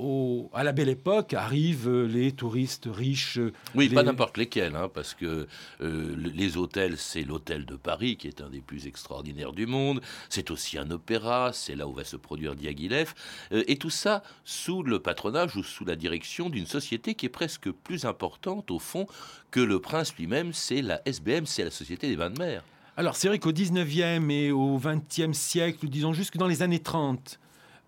au- 0.00 0.50
à 0.54 0.64
la 0.64 0.72
belle 0.72 0.88
époque 0.88 1.34
arrivent 1.34 1.88
euh, 1.88 2.06
les 2.06 2.32
touristes 2.32 2.88
riches. 2.90 3.38
euh, 3.38 3.52
Oui, 3.74 3.88
les- 3.88 3.94
pas 3.94 4.02
n'importe 4.02 4.36
lesquels, 4.38 4.74
hein, 4.74 4.88
parce 4.92 5.14
que 5.14 5.46
euh, 5.80 6.14
le- 6.16 6.30
les 6.30 6.56
hôtels, 6.56 6.96
c'est 6.96 7.22
l'hôtel 7.22 7.66
de 7.66 7.76
Paris, 7.76 8.16
qui 8.16 8.26
est 8.28 8.40
un 8.40 8.48
des 8.50 8.60
plus 8.60 8.86
extraordinaires 8.86 9.52
du 9.52 9.66
monde. 9.66 10.00
C'est 10.28 10.50
aussi 10.50 10.78
un 10.78 10.90
opéra, 10.90 11.50
c'est 11.52 11.74
là 11.74 11.86
où 11.86 11.92
va 11.92 12.04
se 12.04 12.16
produire 12.16 12.54
Diaghilev. 12.54 13.14
Euh, 13.52 13.62
et 13.68 13.76
tout 13.76 13.90
ça 13.90 14.22
sous 14.44 14.82
le 14.82 14.98
patronage 15.00 15.56
ou 15.56 15.62
sous 15.62 15.84
la 15.84 15.96
direction 15.96 16.50
d'une 16.50 16.66
société 16.66 17.14
qui 17.14 17.26
est 17.26 17.30
presque 17.30 17.70
plus 17.70 18.04
importante, 18.04 18.70
au 18.70 18.78
fond, 18.78 19.06
que 19.50 19.60
le 19.60 19.78
prince 19.80 20.14
lui-même. 20.16 20.52
C'est 20.52 20.82
la 20.82 21.02
SBM, 21.06 21.46
c'est 21.46 21.64
la 21.64 21.70
Société 21.70 22.08
des 22.08 22.16
Bains 22.16 22.30
de 22.30 22.38
Mer. 22.38 22.64
Alors 22.96 23.16
c'est 23.16 23.28
vrai 23.28 23.38
qu'au 23.38 23.52
19e 23.52 24.30
et 24.30 24.50
au 24.52 24.76
20e 24.78 25.32
siècle, 25.32 25.88
disons 25.88 26.12
jusque 26.12 26.36
dans 26.36 26.46
les 26.48 26.62
années 26.62 26.80
30, 26.80 27.38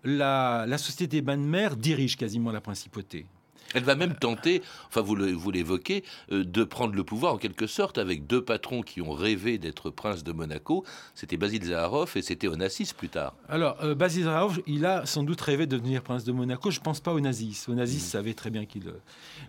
la, 0.03 0.65
la 0.67 0.77
Société 0.77 1.07
des 1.07 1.21
bains 1.21 1.37
de 1.37 1.43
mer 1.43 1.75
dirige 1.75 2.17
quasiment 2.17 2.51
la 2.51 2.61
principauté. 2.61 3.25
Elle 3.73 3.83
va 3.83 3.95
même 3.95 4.13
tenter, 4.15 4.61
enfin 4.87 5.01
vous 5.01 5.15
l'évoquez, 5.15 6.03
euh, 6.31 6.43
de 6.43 6.63
prendre 6.63 6.93
le 6.93 7.03
pouvoir 7.03 7.33
en 7.33 7.37
quelque 7.37 7.67
sorte 7.67 7.97
avec 7.97 8.27
deux 8.27 8.43
patrons 8.43 8.83
qui 8.83 9.01
ont 9.01 9.11
rêvé 9.11 9.57
d'être 9.57 9.89
prince 9.89 10.23
de 10.23 10.31
Monaco. 10.31 10.85
C'était 11.15 11.37
Basil 11.37 11.63
Zaharov 11.63 12.11
et 12.15 12.21
c'était 12.21 12.47
Onassis 12.47 12.93
plus 12.95 13.09
tard. 13.09 13.33
Alors 13.49 13.77
euh, 13.83 13.95
Basil 13.95 14.25
Zaharov, 14.25 14.61
il 14.67 14.85
a 14.85 15.05
sans 15.05 15.23
doute 15.23 15.41
rêvé 15.41 15.65
de 15.65 15.75
devenir 15.75 16.03
prince 16.03 16.23
de 16.23 16.31
Monaco. 16.31 16.69
Je 16.69 16.79
ne 16.79 16.83
pense 16.83 16.99
pas 16.99 17.13
Onassis. 17.13 17.65
Onassis 17.67 17.97
mm. 17.97 17.99
savait 17.99 18.33
très 18.33 18.51
bien 18.51 18.65
qu'il... 18.65 18.83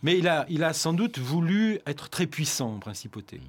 Mais 0.03 0.19
il 0.19 0.27
a, 0.27 0.47
il 0.49 0.65
a 0.65 0.73
sans 0.73 0.95
doute 0.95 1.19
voulu 1.19 1.81
être 1.87 2.09
très 2.09 2.27
puissant 2.27 2.77
en 2.77 2.79
principauté. 2.79 3.41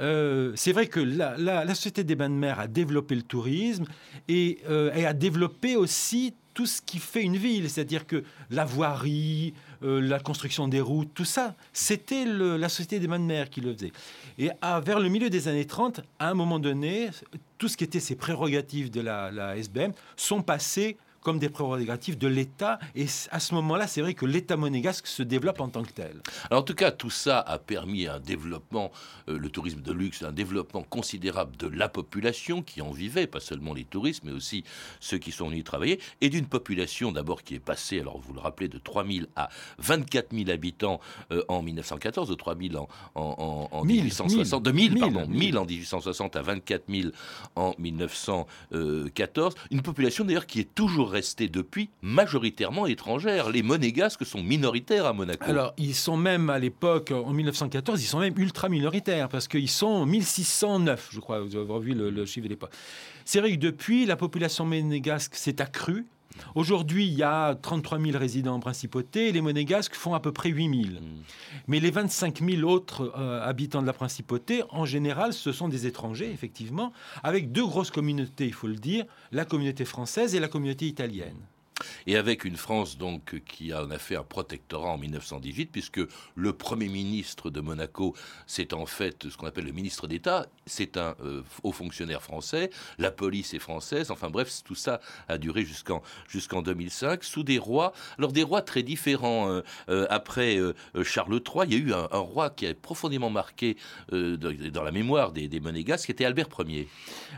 Euh, 0.00 0.52
c'est 0.56 0.72
vrai 0.72 0.86
que 0.86 1.00
la, 1.00 1.74
Société 1.74 2.04
des 2.04 2.14
bains 2.14 2.30
de 2.30 2.34
mer 2.34 2.60
a 2.60 2.66
développé 2.66 3.14
le 3.14 3.22
tourisme 3.22 3.84
et, 4.28 4.58
euh, 4.68 5.06
a 5.06 5.12
développé 5.12 5.76
aussi 5.76 6.34
tout 6.52 6.66
ce 6.66 6.80
qui 6.80 6.98
fait 6.98 7.22
une 7.22 7.36
ville, 7.36 7.68
c'est-à-dire 7.68 8.06
que 8.06 8.22
la 8.50 8.64
voirie, 8.64 9.54
euh, 9.82 10.00
la 10.00 10.20
construction 10.20 10.68
des 10.68 10.80
routes, 10.80 11.10
tout 11.12 11.24
ça, 11.24 11.56
c'était 11.72 12.24
la 12.24 12.68
Société 12.68 13.00
des 13.00 13.08
bains 13.08 13.18
de 13.18 13.24
mer 13.24 13.50
qui 13.50 13.60
le 13.60 13.74
faisait. 13.74 13.92
Et 14.38 14.50
vers 14.84 15.00
le 15.00 15.08
milieu 15.08 15.30
des 15.30 15.48
années 15.48 15.64
30, 15.64 16.00
à 16.20 16.30
un 16.30 16.34
moment 16.34 16.60
donné, 16.60 17.10
tout 17.58 17.66
ce 17.66 17.76
qui 17.76 17.82
était 17.82 17.98
ses 17.98 18.14
prérogatives 18.14 18.90
de 18.90 19.00
la, 19.00 19.32
la 19.32 19.56
SBM 19.56 19.92
sont 20.16 20.42
passés 20.42 20.96
comme 21.24 21.40
des 21.40 21.48
prérogatives 21.48 22.18
de 22.18 22.28
l'État. 22.28 22.78
Et 22.94 23.06
à 23.30 23.40
ce 23.40 23.54
moment-là, 23.54 23.88
c'est 23.88 24.02
vrai 24.02 24.14
que 24.14 24.26
l'État 24.26 24.56
monégasque 24.56 25.08
se 25.08 25.24
développe 25.24 25.60
en 25.60 25.68
tant 25.68 25.82
que 25.82 25.90
tel. 25.90 26.20
Alors, 26.50 26.62
en 26.62 26.64
tout 26.64 26.74
cas, 26.74 26.92
tout 26.92 27.10
ça 27.10 27.40
a 27.40 27.58
permis 27.58 28.06
un 28.06 28.20
développement, 28.20 28.92
euh, 29.28 29.38
le 29.38 29.48
tourisme 29.48 29.80
de 29.80 29.92
luxe, 29.92 30.22
un 30.22 30.32
développement 30.32 30.82
considérable 30.82 31.56
de 31.56 31.66
la 31.66 31.88
population 31.88 32.62
qui 32.62 32.82
en 32.82 32.92
vivait, 32.92 33.26
pas 33.26 33.40
seulement 33.40 33.74
les 33.74 33.84
touristes, 33.84 34.22
mais 34.24 34.32
aussi 34.32 34.64
ceux 35.00 35.18
qui 35.18 35.32
sont 35.32 35.48
venus 35.48 35.64
travailler, 35.64 35.98
et 36.20 36.28
d'une 36.28 36.46
population 36.46 37.10
d'abord 37.10 37.42
qui 37.42 37.54
est 37.54 37.60
passée, 37.60 38.00
alors 38.00 38.18
vous 38.18 38.34
le 38.34 38.40
rappelez, 38.40 38.68
de 38.68 38.78
3 38.78 39.06
000 39.06 39.26
à 39.34 39.48
24 39.78 40.34
000 40.36 40.50
habitants 40.50 41.00
euh, 41.32 41.42
en 41.48 41.62
1914, 41.62 42.28
de 42.28 42.34
3 42.34 42.54
000 42.56 42.88
en, 43.14 43.68
en, 43.72 43.84
1860, 43.84 44.62
de 44.62 44.70
1000, 44.70 44.98
pardon, 44.98 45.26
1000 45.26 45.58
en 45.58 45.64
1860 45.64 46.36
à 46.36 46.42
24 46.42 46.84
000 46.88 47.08
en 47.56 47.74
1914. 47.78 49.54
Une 49.70 49.82
population 49.82 50.24
d'ailleurs 50.24 50.46
qui 50.46 50.60
est 50.60 50.74
toujours 50.74 51.13
restée 51.14 51.48
depuis 51.48 51.88
majoritairement 52.02 52.86
étrangère. 52.86 53.48
Les 53.50 53.62
monégasques 53.62 54.26
sont 54.26 54.42
minoritaires 54.42 55.06
à 55.06 55.12
Monaco. 55.12 55.44
Alors, 55.48 55.72
ils 55.78 55.94
sont 55.94 56.16
même 56.16 56.50
à 56.50 56.58
l'époque, 56.58 57.12
en 57.12 57.32
1914, 57.32 58.02
ils 58.02 58.06
sont 58.06 58.20
même 58.20 58.34
ultra 58.36 58.68
minoritaires 58.68 59.28
parce 59.28 59.48
qu'ils 59.48 59.70
sont 59.70 60.04
1609, 60.04 61.08
je 61.12 61.20
crois, 61.20 61.40
vous 61.40 61.56
avez 61.56 61.80
vu 61.80 61.94
le, 61.94 62.26
chiffre 62.26 62.44
de 62.44 62.50
l'époque. 62.50 62.72
C'est 63.24 63.40
vrai 63.40 63.52
que 63.52 63.60
depuis, 63.60 64.04
la 64.06 64.16
population 64.16 64.66
monégasque 64.66 65.34
s'est 65.34 65.62
accrue. 65.62 66.06
Aujourd'hui, 66.54 67.06
il 67.06 67.14
y 67.14 67.22
a 67.22 67.54
33 67.54 67.98
000 67.98 68.18
résidents 68.18 68.54
en 68.54 68.60
principauté, 68.60 69.32
les 69.32 69.40
monégasques 69.40 69.94
font 69.94 70.14
à 70.14 70.20
peu 70.20 70.32
près 70.32 70.50
8 70.50 70.84
000. 70.84 71.00
Hmm. 71.00 71.22
Mais 71.68 71.80
les 71.80 71.90
25 71.90 72.40
000 72.42 72.68
autres 72.70 73.12
euh, 73.16 73.42
habitants 73.42 73.82
de 73.82 73.86
la 73.86 73.92
principauté, 73.92 74.62
en 74.70 74.84
général, 74.84 75.32
ce 75.32 75.52
sont 75.52 75.68
des 75.68 75.86
étrangers, 75.86 76.30
effectivement, 76.30 76.92
avec 77.22 77.52
deux 77.52 77.64
grosses 77.64 77.90
communautés, 77.90 78.46
il 78.46 78.54
faut 78.54 78.68
le 78.68 78.76
dire, 78.76 79.04
la 79.32 79.44
communauté 79.44 79.84
française 79.84 80.34
et 80.34 80.40
la 80.40 80.48
communauté 80.48 80.86
italienne. 80.86 81.38
Et 82.06 82.16
avec 82.16 82.44
une 82.44 82.56
France 82.56 82.98
donc 82.98 83.40
qui 83.46 83.74
en 83.74 83.90
a 83.90 83.98
fait 83.98 84.16
un 84.16 84.22
protectorat 84.22 84.90
en 84.90 84.98
1918, 84.98 85.66
puisque 85.72 86.00
le 86.34 86.52
Premier 86.52 86.88
ministre 86.88 87.50
de 87.50 87.60
Monaco, 87.60 88.14
c'est 88.46 88.72
en 88.72 88.86
fait 88.86 89.28
ce 89.28 89.36
qu'on 89.36 89.46
appelle 89.46 89.64
le 89.64 89.72
ministre 89.72 90.06
d'État, 90.06 90.46
c'est 90.66 90.96
un 90.96 91.14
euh, 91.24 91.42
haut 91.62 91.72
fonctionnaire 91.72 92.22
français, 92.22 92.70
la 92.98 93.10
police 93.10 93.54
est 93.54 93.58
française, 93.58 94.10
enfin 94.10 94.30
bref, 94.30 94.62
tout 94.64 94.74
ça 94.74 95.00
a 95.28 95.38
duré 95.38 95.64
jusqu'en 95.64 96.02
jusqu'en 96.28 96.62
2005, 96.62 97.24
sous 97.24 97.42
des 97.42 97.58
rois, 97.58 97.92
alors 98.18 98.32
des 98.32 98.42
rois 98.42 98.62
très 98.62 98.82
différents. 98.82 99.48
Euh, 99.48 99.62
euh, 99.88 100.06
après 100.10 100.58
Charles 101.02 101.34
III, 101.34 101.64
il 101.66 101.72
y 101.72 101.76
a 101.76 101.78
eu 101.78 101.92
un, 101.92 102.18
roi 102.18 102.50
qui 102.50 102.66
a 102.66 102.74
profondément 102.74 103.30
marqué 103.30 103.76
dans 104.10 104.82
la 104.82 104.92
mémoire 104.92 105.32
des, 105.32 105.48
des 105.48 105.60
qui 105.84 106.10
était 106.10 106.24
Albert 106.24 106.48
Ier. 106.66 106.88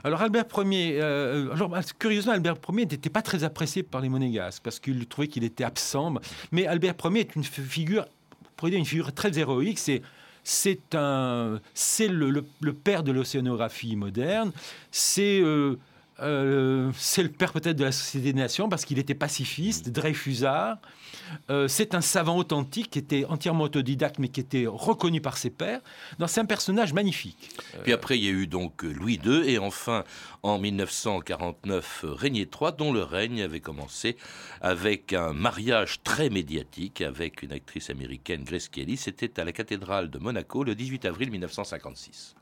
Alors 0.05 0.21
Albert 0.21 0.47
Ier, 0.59 1.01
curieusement, 1.99 2.33
Albert 2.33 2.57
Ier 2.69 2.87
n'était 2.87 3.11
pas 3.11 3.23
très 3.23 3.45
apprécié 3.45 3.83
par 3.83 4.01
les 4.01 4.09
Monégasques 4.09 4.26
parce 4.63 4.81
qu'il 4.81 5.07
trouvait 5.07 5.29
qu'il 5.29 5.45
était 5.45 5.65
absent. 5.65 6.15
Mais 6.53 6.67
Albert 6.67 6.95
Ier 7.05 7.21
est 7.21 7.37
une 7.37 7.45
figure, 7.45 8.07
pour 8.57 8.69
dire 8.69 8.79
une 8.79 8.87
figure 8.87 9.13
très 9.13 9.39
héroïque. 9.39 9.79
C'est 9.79 10.03
c'est 10.49 10.95
un, 10.95 11.61
c'est 11.75 12.07
le, 12.07 12.45
père 12.73 13.03
de 13.03 13.11
l'océanographie 13.11 13.97
moderne. 13.97 14.53
C'est 14.93 15.41
euh, 15.41 15.77
euh, 16.21 16.91
c'est 16.97 17.23
le 17.23 17.29
père 17.29 17.53
peut-être 17.53 17.77
de 17.77 17.85
la 17.85 17.93
Société 17.93 18.33
des 18.33 18.39
Nations 18.39 18.69
parce 18.69 18.85
qu'il 18.85 18.99
était 18.99 19.15
pacifiste, 19.15 19.91
Dreyfusard. 19.91 20.79
Euh, 21.51 21.69
c'est 21.69 21.95
un 21.95 22.01
savant 22.01 22.37
authentique 22.39 22.91
qui 22.91 22.99
était 22.99 23.25
entièrement 23.27 23.65
autodidacte 23.65 24.19
mais 24.19 24.29
qui 24.29 24.41
était 24.41 24.67
reconnu 24.67 25.21
par 25.21 25.37
ses 25.37 25.51
pairs. 25.51 25.81
C'est 26.27 26.41
un 26.41 26.47
personnage 26.47 26.93
magnifique. 26.93 27.51
Puis 27.83 27.93
après, 27.93 28.17
il 28.17 28.25
y 28.25 28.29
a 28.29 28.33
eu 28.33 28.47
donc 28.47 28.83
Louis 28.83 29.21
II 29.25 29.49
et 29.49 29.59
enfin 29.59 30.05
en 30.43 30.59
1949 30.59 32.05
Régnier 32.09 32.49
III 32.49 32.71
dont 32.79 32.93
le 32.93 33.03
règne 33.03 33.43
avait 33.43 33.61
commencé 33.61 34.17
avec 34.61 35.13
un 35.13 35.33
mariage 35.33 36.03
très 36.03 36.31
médiatique 36.31 37.03
avec 37.03 37.43
une 37.43 37.53
actrice 37.53 37.91
américaine, 37.91 38.45
Grace 38.45 38.69
Kelly. 38.69 38.97
C'était 38.97 39.39
à 39.39 39.45
la 39.45 39.53
cathédrale 39.53 40.11
de 40.11 40.19
Monaco 40.19 40.65
le 40.65 40.75
18 40.75 41.05
avril 41.05 41.31
1956. 41.31 42.35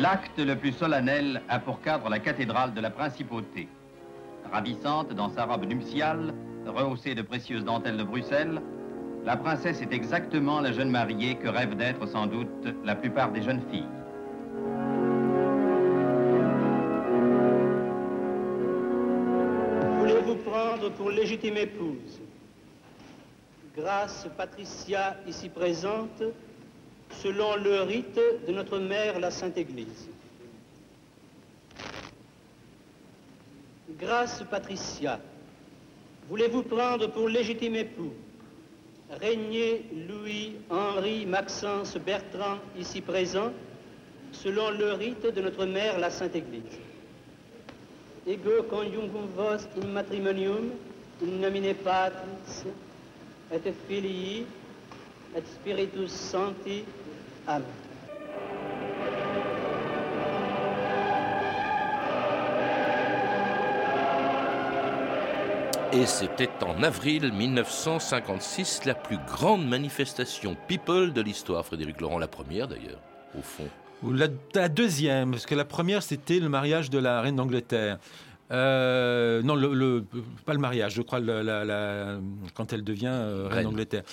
L'acte 0.00 0.38
le 0.38 0.54
plus 0.54 0.70
solennel 0.70 1.42
a 1.48 1.58
pour 1.58 1.80
cadre 1.80 2.08
la 2.08 2.20
cathédrale 2.20 2.72
de 2.72 2.80
la 2.80 2.88
principauté. 2.88 3.66
Ravissante 4.52 5.12
dans 5.12 5.28
sa 5.28 5.44
robe 5.44 5.64
nuptiale, 5.64 6.34
rehaussée 6.66 7.16
de 7.16 7.22
précieuses 7.22 7.64
dentelles 7.64 7.96
de 7.96 8.04
Bruxelles, 8.04 8.62
la 9.24 9.36
princesse 9.36 9.82
est 9.82 9.92
exactement 9.92 10.60
la 10.60 10.70
jeune 10.70 10.90
mariée 10.90 11.34
que 11.34 11.48
rêvent 11.48 11.74
d'être 11.74 12.06
sans 12.06 12.28
doute 12.28 12.68
la 12.84 12.94
plupart 12.94 13.32
des 13.32 13.42
jeunes 13.42 13.62
filles. 13.72 13.88
Voulez-vous 19.98 20.36
prendre 20.36 20.92
pour 20.92 21.10
légitime 21.10 21.56
épouse? 21.56 22.20
Grâce 23.76 24.28
Patricia 24.36 25.16
ici 25.26 25.48
présente, 25.48 26.22
selon 27.10 27.56
le 27.56 27.82
rite 27.82 28.20
de 28.46 28.52
notre 28.52 28.78
mère, 28.78 29.18
la 29.18 29.30
Sainte 29.30 29.56
Église. 29.58 30.08
Grâce 33.98 34.44
Patricia, 34.50 35.18
voulez-vous 36.28 36.62
prendre 36.62 37.08
pour 37.08 37.28
légitime 37.28 37.76
époux 37.76 38.12
Régnier 39.10 39.86
Louis 40.06 40.56
Henri 40.70 41.24
Maxence 41.24 41.96
Bertrand, 41.96 42.58
ici 42.78 43.00
présent, 43.00 43.52
selon 44.32 44.70
le 44.70 44.92
rite 44.92 45.26
de 45.26 45.40
notre 45.40 45.64
mère, 45.64 45.98
la 45.98 46.10
Sainte 46.10 46.36
Église. 46.36 46.78
Ego 48.26 48.62
conjungum 48.68 49.26
vos 49.34 49.64
in 49.80 49.88
matrimonium, 49.88 50.70
in 51.22 51.40
nomine 51.40 51.74
Patris, 51.74 52.66
et 53.50 53.72
Filii, 53.88 54.44
et 55.36 55.42
Spiritus 55.46 56.10
Sancti. 56.10 56.84
Amen. 57.46 57.64
Et 65.90 66.04
c'était 66.04 66.50
en 66.66 66.82
avril 66.82 67.32
1956 67.32 68.84
la 68.84 68.94
plus 68.94 69.16
grande 69.26 69.66
manifestation 69.66 70.54
people 70.66 71.14
de 71.14 71.22
l'histoire. 71.22 71.64
Frédéric 71.64 72.00
Laurent, 72.02 72.18
la 72.18 72.28
première 72.28 72.68
d'ailleurs, 72.68 73.00
au 73.38 73.40
fond. 73.40 73.64
La, 74.12 74.26
la, 74.54 74.68
deuxième, 74.68 75.30
parce 75.30 75.46
que 75.46 75.54
la 75.54 75.64
première 75.64 76.02
c'était 76.02 76.40
le 76.40 76.48
mariage 76.50 76.90
de 76.90 76.98
la 76.98 77.22
reine 77.22 77.36
d'Angleterre. 77.36 77.98
Euh, 78.50 79.42
non, 79.42 79.54
le, 79.54 80.04
pas 80.44 80.54
le 80.54 80.58
mariage, 80.58 80.94
je 80.94 81.02
crois, 81.02 81.20
la, 81.20 82.18
quand 82.54 82.72
elle 82.72 82.82
devient 82.82 83.10
euh, 83.10 83.48
reine 83.50 83.64
d'Angleterre. 83.64 84.04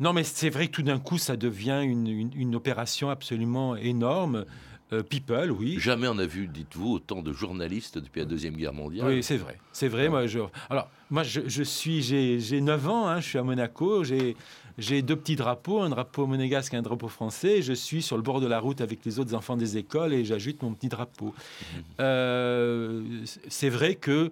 Non, 0.00 0.12
mais 0.12 0.24
c'est 0.24 0.50
vrai 0.50 0.66
que 0.66 0.72
tout 0.72 0.82
d'un 0.82 0.98
coup, 0.98 1.18
ça 1.18 1.36
devient 1.36 1.82
une, 1.82 2.54
opération 2.54 3.10
absolument 3.10 3.76
énorme. 3.76 4.44
Euh, 4.92 5.02
people, 5.02 5.50
oui. 5.50 5.76
Jamais 5.78 6.08
on 6.08 6.18
a 6.18 6.26
vu, 6.26 6.46
dites-vous, 6.46 6.92
autant 6.94 7.22
de 7.22 7.32
journalistes 7.32 7.98
depuis 7.98 8.20
la 8.20 8.26
Deuxième 8.26 8.54
Guerre 8.54 8.74
mondiale. 8.74 9.08
Oui, 9.08 9.22
c'est 9.22 9.36
vrai. 9.36 9.58
C'est 9.72 9.88
vrai. 9.88 10.08
Moi, 10.08 10.26
je, 10.26 10.40
alors, 10.68 10.90
moi, 11.10 11.22
je, 11.22 11.62
suis, 11.62 12.02
j'ai 12.02 12.60
9 12.60 12.88
ans, 12.88 13.08
hein, 13.08 13.20
je 13.20 13.28
suis 13.28 13.38
à 13.38 13.42
Monaco, 13.42 14.04
j'ai 14.04 15.02
deux 15.02 15.16
petits 15.16 15.36
drapeaux, 15.36 15.80
un 15.80 15.88
drapeau 15.88 16.26
monégasque 16.26 16.74
et 16.74 16.76
un 16.76 16.82
drapeau 16.82 17.08
français. 17.08 17.62
Je 17.62 17.72
suis 17.72 18.02
sur 18.02 18.16
le 18.16 18.22
bord 18.22 18.40
de 18.40 18.46
la 18.46 18.60
route 18.60 18.80
avec 18.80 19.04
les 19.04 19.18
autres 19.18 19.34
enfants 19.34 19.56
des 19.56 19.78
écoles 19.78 20.12
et 20.12 20.24
j'ajoute 20.24 20.62
mon 20.62 20.74
petit 20.74 20.88
drapeau. 20.88 21.26
Mhm. 21.26 21.82
Euh, 22.00 23.02
c'est 23.48 23.70
vrai 23.70 23.94
que 23.94 24.30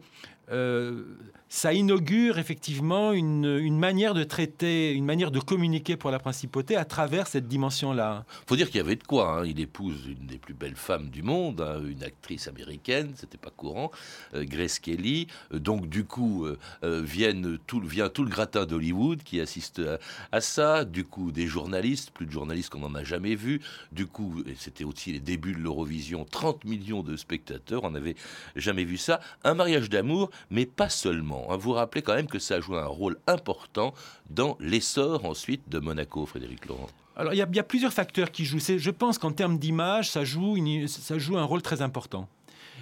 euh, 0.51 1.05
ça 1.53 1.75
inaugure 1.75 2.39
effectivement 2.39 3.13
une, 3.13 3.45
une, 3.45 3.79
manière 3.79 4.15
de 4.15 4.25
traiter, 4.25 4.93
une 4.93 5.05
manière 5.05 5.31
de 5.31 5.39
communiquer 5.39 5.99
pour 5.99 6.11
la 6.11 6.19
principauté 6.19 6.77
à 6.77 6.87
travers 6.87 7.27
cette 7.27 7.47
dimension-là. 7.47 8.25
faut 8.47 8.57
dire 8.57 8.69
qu'il 8.69 8.79
y 8.79 8.81
avait 8.81 8.97
de 8.97 9.05
quoi. 9.05 9.41
Hein. 9.41 9.45
Il 9.45 9.61
épouse 9.61 10.07
une 10.07 10.27
des 10.27 10.39
plus 10.39 10.55
belles 10.55 10.77
femmes 10.77 11.11
du 11.11 11.23
monde, 11.23 11.61
hein, 11.61 11.83
une 11.87 12.03
actrice 12.05 12.49
américaine, 12.49 13.13
c'était 13.17 13.37
pas 13.37 13.51
courant, 13.51 13.91
euh, 14.33 14.47
Grace 14.47 14.79
Kelly. 14.79 15.27
Euh, 15.53 15.59
donc 15.59 15.91
du 15.91 16.05
coup, 16.05 16.47
euh, 16.47 16.57
viennent 17.05 17.59
tout, 17.67 17.81
vient 17.81 18.09
tout 18.09 18.25
le 18.25 18.31
gratin 18.31 18.65
d'Hollywood 18.65 19.23
qui 19.23 19.39
assiste 19.39 19.81
à, 19.81 19.99
à, 20.33 20.41
ça. 20.41 20.87
Du 20.87 21.05
coup, 21.05 21.33
des 21.33 21.47
journalistes, 21.47 22.13
plus 22.13 22.25
de 22.25 22.33
journalistes 22.33 22.71
qu'on 22.71 22.81
n'en 22.81 22.95
a 22.95 23.05
jamais 23.05 23.35
vu. 23.35 23.61
Du 23.93 24.07
coup, 24.07 24.43
c'était 24.57 24.85
aussi 24.85 25.13
les 25.13 25.21
débuts 25.21 25.53
de 25.53 25.61
l'Eurovision, 25.61 26.25
30 26.25 26.65
millions 26.65 27.03
de 27.03 27.15
spectateurs, 27.15 27.85
on 27.85 27.91
n'avait 27.91 28.17
jamais 28.57 28.85
vu 28.85 28.97
ça. 28.97 29.21
Un 29.45 29.53
mariage 29.53 29.91
d'amour 29.91 30.31
mais 30.51 30.65
pas 30.65 30.89
seulement. 30.89 31.42
Hein. 31.51 31.57
Vous 31.57 31.73
rappelez 31.73 32.03
quand 32.03 32.15
même 32.15 32.27
que 32.27 32.39
ça 32.39 32.57
a 32.57 32.61
joué 32.61 32.79
un 32.79 32.87
rôle 32.87 33.19
important 33.27 33.95
dans 34.31 34.57
l'essor 34.61 35.25
ensuite 35.25 35.69
de 35.69 35.79
Monaco, 35.79 36.27
Frédéric 36.27 36.67
Laurent. 36.67 36.89
Alors 37.17 37.35
il 37.35 37.37
y, 37.37 37.59
a 37.59 37.63
plusieurs 37.63 37.93
facteurs 37.93 38.31
qui 38.31 38.45
jouent. 38.45 38.59
Je 38.59 38.91
pense 38.91 39.19
qu'en 39.19 39.33
termes 39.33 39.59
d'image, 39.59 40.11
ça 40.11 40.25
joue, 40.25 40.57
ça 40.87 41.19
joue 41.19 41.37
un 41.37 41.45
rôle 41.45 41.61
très 41.61 41.83
important. 41.83 42.27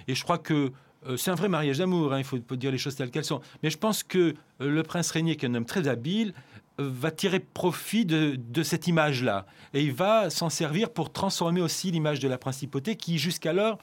Et 0.07 0.15
je 0.15 0.23
crois 0.23 0.37
que 0.37 0.71
euh, 1.07 1.17
c'est 1.17 1.31
un 1.31 1.35
vrai 1.35 1.49
mariage 1.49 1.79
d'amour, 1.79 2.13
hein, 2.13 2.19
il 2.19 2.23
faut, 2.23 2.37
dire 2.37 2.71
les 2.71 2.77
choses 2.77 2.95
telles 2.95 3.11
qu'elles 3.11 3.25
sont. 3.25 3.41
Mais 3.63 3.69
je 3.69 3.77
pense 3.77 4.03
que 4.03 4.19
euh, 4.19 4.69
le 4.69 4.83
prince 4.83 5.11
Régnier, 5.11 5.35
qui 5.35 5.45
est 5.45 5.49
un 5.49 5.55
homme 5.55 5.65
très 5.65 5.87
habile, 5.87 6.33
va 6.81 7.11
tirer 7.11 7.39
profit 7.39 8.05
de, 8.05 8.63
cette 8.63 8.87
image-là. 8.87 9.45
Et 9.73 9.83
il 9.83 9.93
va 9.93 10.29
s'en 10.29 10.49
servir 10.49 10.89
pour 10.89 11.11
transformer 11.11 11.61
aussi 11.61 11.91
l'image 11.91 12.19
de 12.19 12.27
la 12.27 12.37
principauté 12.37 12.95
qui, 12.95 13.17
jusqu'alors, 13.17 13.77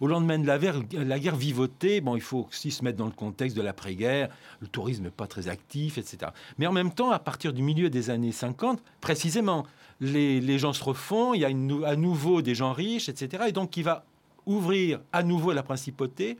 au 0.00 0.06
lendemain 0.06 0.38
de 0.38 0.46
la 0.46 0.58
guerre, 0.58 0.80
la 0.92 1.18
guerre 1.18 1.36
vivotait. 1.36 2.00
Bon, 2.00 2.16
il 2.16 2.22
faut 2.22 2.48
aussi 2.48 2.70
se 2.70 2.84
mettre 2.84 2.98
dans 2.98 3.06
le 3.06 3.12
contexte 3.12 3.56
de 3.56 3.62
l'après-guerre. 3.62 4.28
Le 4.60 4.66
tourisme 4.66 5.04
n'est 5.04 5.10
pas 5.10 5.26
très 5.26 5.48
actif, 5.48 5.98
etc. 5.98 6.32
Mais 6.58 6.66
en 6.66 6.72
même 6.72 6.92
temps, 6.92 7.10
à 7.10 7.18
partir 7.18 7.52
du 7.52 7.62
milieu 7.62 7.90
des 7.90 8.10
années 8.10 8.32
50, 8.32 8.82
précisément, 9.00 9.66
les, 10.00 10.58
gens 10.58 10.72
se 10.72 10.82
refont, 10.82 11.34
il 11.34 11.40
y 11.40 11.44
a 11.44 11.48
à 11.88 11.96
nouveau 11.96 12.42
des 12.42 12.54
gens 12.54 12.72
riches, 12.72 13.08
etc. 13.08 13.44
Et 13.48 13.52
donc, 13.52 13.76
il 13.76 13.84
va 13.84 14.04
ouvrir 14.46 15.00
à 15.12 15.22
nouveau 15.22 15.52
la 15.52 15.62
principauté 15.62 16.36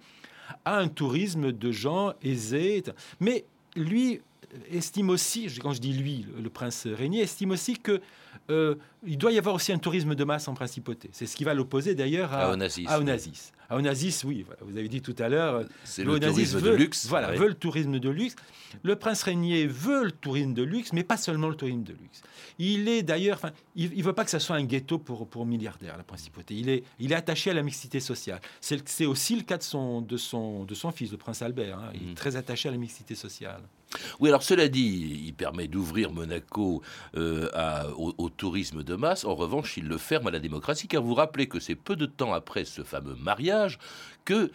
à 0.65 0.79
un 0.79 0.89
tourisme 0.89 1.53
de 1.53 1.71
gens 1.71 2.13
aisés. 2.23 2.83
Mais 3.21 3.45
lui, 3.77 4.21
estime 4.71 5.11
aussi, 5.11 5.49
quand 5.61 5.73
je 5.73 5.81
dis 5.81 5.93
lui, 5.93 6.27
le, 6.41 6.51
prince 6.51 6.87
Régnier, 6.87 7.23
estime 7.23 7.51
aussi 7.51 7.79
que 7.79 8.01
euh, 8.51 8.75
il 9.07 9.19
doit 9.19 9.33
y 9.33 9.39
avoir 9.39 9.55
aussi 9.55 9.73
un 9.73 9.79
tourisme 9.79 10.15
de 10.15 10.25
masse 10.25 10.49
en 10.49 10.55
principauté. 10.55 11.09
C'est 11.13 11.27
ce 11.27 11.37
qui 11.37 11.45
va 11.45 11.55
l'opposer 11.55 11.95
d'ailleurs 11.95 12.33
à, 12.33 12.47
à 12.47 12.53
Onassis. 12.53 12.85
À 12.87 12.99
Onassis. 12.99 13.53
À 13.71 13.77
Onassis, 13.77 14.23
oui, 14.25 14.45
vous 14.61 14.77
avez 14.77 14.89
dit 14.89 15.01
tout 15.01 15.17
à 15.19 15.29
l'heure. 15.29 15.65
C'est 15.85 16.05
le 16.05 16.21
tourisme 16.21 16.61
de 16.61 16.71
luxe. 16.71 17.07
Voilà, 17.07 17.33
veut 17.33 17.49
le 17.49 17.55
tourisme 17.55 17.99
de 17.99 18.11
luxe. 18.11 18.37
Le 18.83 18.97
prince 18.97 19.23
Régnier 19.23 19.67
veut 19.67 20.05
le 20.05 20.13
tourisme 20.13 20.53
de 20.53 20.63
luxe, 20.63 20.93
mais 20.93 21.05
pas 21.05 21.17
seulement 21.17 21.49
le 21.49 21.55
tourisme 21.55 21.83
de 21.83 21.93
luxe. 21.93 22.23
Il 22.59 22.89
est 22.89 23.03
d'ailleurs, 23.03 23.41
il 23.75 23.97
ne 23.97 24.03
veut 24.03 24.13
pas 24.13 24.25
que 24.25 24.31
ça 24.31 24.41
soit 24.41 24.57
un 24.57 24.65
ghetto 24.65 24.99
pour, 24.99 25.27
pour 25.27 25.47
milliardaires, 25.47 25.97
la 25.97 26.05
principauté. 26.05 26.55
Il 26.55 26.69
est, 26.69 26.85
il 27.01 27.13
est 27.13 27.17
attaché 27.17 27.51
à 27.51 27.55
la 27.55 27.63
mixité 27.63 28.01
sociale. 28.01 28.41
C'est 28.61 29.07
aussi 29.07 29.37
le 29.37 29.43
cas 29.43 29.59
de 29.59 29.63
son, 29.63 30.03
de 30.03 30.17
son, 30.17 30.65
de 30.65 30.75
son 30.75 30.91
fils, 30.91 31.11
le 31.11 31.19
prince 31.19 31.43
Albert. 31.43 31.79
Hein. 31.79 31.91
Il 31.95 32.03
est 32.03 32.07
mhm. 32.07 32.15
très 32.15 32.37
attaché 32.37 32.69
à 32.69 32.73
la 32.73 32.79
mixité 32.79 33.15
sociale. 33.15 33.63
Oui, 34.21 34.29
alors 34.29 34.43
cela 34.43 34.69
dit, 34.69 35.25
il 35.27 35.35
permet 35.35 35.69
d'ouvrir 35.69 36.13
Monaco 36.13 36.83
euh, 37.17 37.49
au, 37.97 38.29
tourisme 38.29 38.83
de 38.83 38.95
masse. 38.95 39.25
En 39.25 39.35
revanche, 39.35 39.77
il 39.77 39.87
le 39.87 39.99
ferme 39.99 40.27
à 40.27 40.31
la 40.31 40.41
démocratie, 40.41 40.89
car 40.89 41.03
vous 41.03 41.15
rappelez 41.15 41.47
que 41.47 41.61
c'est 41.61 41.75
peu 41.75 41.97
de 41.97 42.07
temps 42.07 42.33
après 42.33 42.65
ce 42.65 42.83
fameux 42.83 43.15
mariage 43.17 43.79
que 44.25 44.51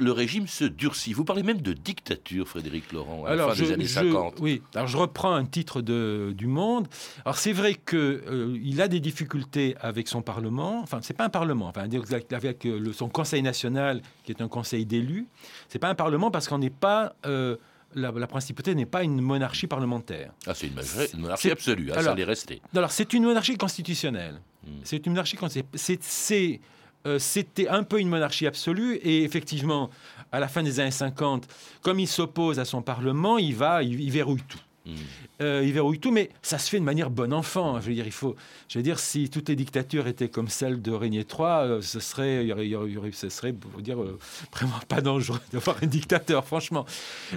le 0.00 0.12
régime 0.12 0.46
se 0.46 0.64
durcit. 0.64 1.12
Vous 1.12 1.24
parlez 1.24 1.42
même 1.42 1.60
de 1.60 1.72
dictature, 1.72 2.48
Frédéric 2.48 2.92
Laurent, 2.92 3.24
à 3.24 3.34
la 3.34 3.48
fin 3.48 3.54
des 3.54 3.72
années 3.72 3.86
50. 3.86 4.36
Oui, 4.40 4.62
alors 4.74 4.86
je 4.86 4.96
reprends 4.96 5.32
un 5.32 5.44
titre 5.44 5.82
de, 5.82 6.32
du 6.36 6.46
Monde. 6.46 6.88
Alors 7.24 7.38
c'est 7.38 7.52
vrai 7.52 7.74
qu'il 7.74 7.98
euh, 7.98 8.78
a 8.78 8.88
des 8.88 9.00
difficultés 9.00 9.76
avec 9.80 10.08
son 10.08 10.22
Parlement. 10.22 10.80
Enfin, 10.82 11.00
c'est 11.02 11.16
pas 11.16 11.24
un 11.24 11.30
Parlement. 11.30 11.66
Enfin, 11.68 11.86
avec 12.30 12.64
le, 12.64 12.92
son 12.92 13.08
Conseil 13.08 13.42
national, 13.42 14.02
qui 14.24 14.32
est 14.32 14.42
un 14.42 14.48
conseil 14.48 14.86
d'élus. 14.86 15.26
C'est 15.68 15.78
pas 15.78 15.88
un 15.88 15.94
Parlement 15.94 16.30
parce 16.30 16.48
qu'on 16.48 16.58
n'est 16.58 16.70
pas 16.70 17.14
euh, 17.26 17.56
la, 17.94 18.26
principauté 18.26 18.74
n'est 18.74 18.86
pas 18.86 19.02
une 19.02 19.20
monarchie 19.20 19.66
parlementaire. 19.66 20.32
Ah, 20.46 20.54
c'est 20.54 20.66
une, 20.66 21.20
monarchie 21.20 21.50
absolue, 21.50 21.90
hein, 21.92 22.02
ça 22.02 22.12
allait 22.12 22.24
rester. 22.24 22.60
Alors, 22.74 22.92
c'est 22.92 23.12
une 23.12 23.24
monarchie 23.24 23.56
constitutionnelle. 23.56 24.40
Hmm. 24.64 24.80
C'est 24.84 25.04
une 25.06 25.12
monarchie 25.12 25.36
constitutionnelle. 25.36 26.60
Euh, 27.06 27.18
c'était 27.20 27.68
un 27.68 27.84
peu 27.84 28.00
une 28.00 28.08
monarchie 28.08 28.46
absolue 28.46 28.96
et 28.96 29.22
effectivement, 29.22 29.88
à 30.32 30.40
la 30.40 30.48
fin 30.48 30.64
des 30.64 30.80
années 30.80 30.90
50, 30.90 31.46
comme 31.80 32.00
il 32.00 32.08
s'oppose 32.08 32.58
à 32.58 32.64
son 32.64 32.82
Parlement, 32.82 33.38
il 33.38 33.54
va, 33.54 33.84
il 33.84 34.10
verrouille 34.10 34.42
tout. 34.48 34.58
Mm. 34.88 34.94
Euh, 35.40 35.62
il 35.64 35.72
verrouille 35.72 36.00
tout, 36.00 36.10
mais 36.10 36.30
ça 36.42 36.58
se 36.58 36.68
fait 36.68 36.78
de 36.78 36.84
manière 36.84 37.10
bon 37.10 37.32
enfant. 37.32 37.80
Je 37.80 37.88
veux 37.88 37.94
dire, 37.94 38.06
il 38.06 38.12
faut, 38.12 38.34
je 38.68 38.78
veux 38.78 38.82
dire, 38.82 38.98
si 38.98 39.30
toutes 39.30 39.48
les 39.48 39.56
dictatures 39.56 40.06
étaient 40.06 40.28
comme 40.28 40.48
celle 40.48 40.82
de 40.82 40.90
Régnier 40.90 41.20
III, 41.20 41.40
euh, 41.40 41.82
ce 41.82 42.00
serait, 42.00 42.44
il 42.44 42.66
y 42.66 42.74
aurait, 42.74 43.12
ce 43.12 43.28
serait, 43.28 43.52
pour 43.52 43.80
dire, 43.80 44.02
euh, 44.02 44.18
vraiment 44.52 44.80
pas 44.88 45.00
dangereux 45.00 45.40
d'avoir 45.52 45.76
un 45.82 45.86
dictateur, 45.86 46.44
franchement. 46.44 46.86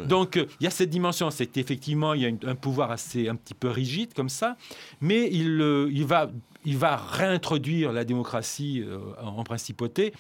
Donc, 0.05 0.35
il 0.35 0.63
y 0.63 0.67
a 0.67 0.71
cette 0.71 0.89
dimension, 0.89 1.29
c'est 1.29 1.57
effectivement, 1.57 2.13
il 2.13 2.21
y 2.21 2.25
a 2.25 2.49
un 2.49 2.55
pouvoir 2.55 2.91
assez, 2.91 3.27
un 3.27 3.35
petit 3.35 3.53
peu 3.53 3.69
rigide 3.69 4.13
comme 4.13 4.29
ça, 4.29 4.57
mais 4.99 5.29
il, 5.31 5.89
il 5.91 6.05
va, 6.05 6.31
il 6.65 6.77
va 6.77 6.95
réintroduire 6.95 7.91
la 7.91 8.03
démocratie 8.03 8.83
en 9.21 9.43
principauté 9.43 10.13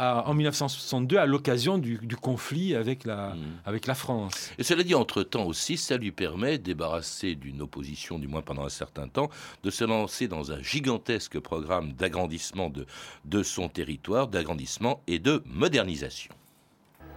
en 0.00 0.34
1962 0.34 1.18
à 1.18 1.26
l'occasion 1.26 1.78
du, 1.78 1.98
conflit 2.20 2.74
avec 2.74 3.04
la, 3.04 3.30
hmm. 3.30 3.38
avec 3.66 3.86
la 3.86 3.94
France. 3.94 4.50
Et 4.58 4.62
cela 4.62 4.82
dit, 4.82 4.94
entre-temps 4.94 5.44
aussi, 5.44 5.76
ça 5.76 5.96
lui 5.96 6.10
permet, 6.10 6.58
débarrassé 6.58 7.34
d'une 7.34 7.60
opposition, 7.62 8.18
du 8.18 8.26
moins 8.28 8.42
pendant 8.42 8.64
un 8.64 8.70
certain 8.70 9.08
temps, 9.08 9.28
de 9.62 9.70
se 9.70 9.84
lancer 9.84 10.28
dans 10.28 10.52
un 10.52 10.62
gigantesque 10.62 11.38
programme 11.38 11.92
d'agrandissement 11.92 12.70
de, 12.70 12.86
de 13.24 13.42
son 13.42 13.68
territoire, 13.68 14.28
d'agrandissement 14.28 15.02
et 15.06 15.18
de 15.18 15.42
modernisation. 15.46 16.32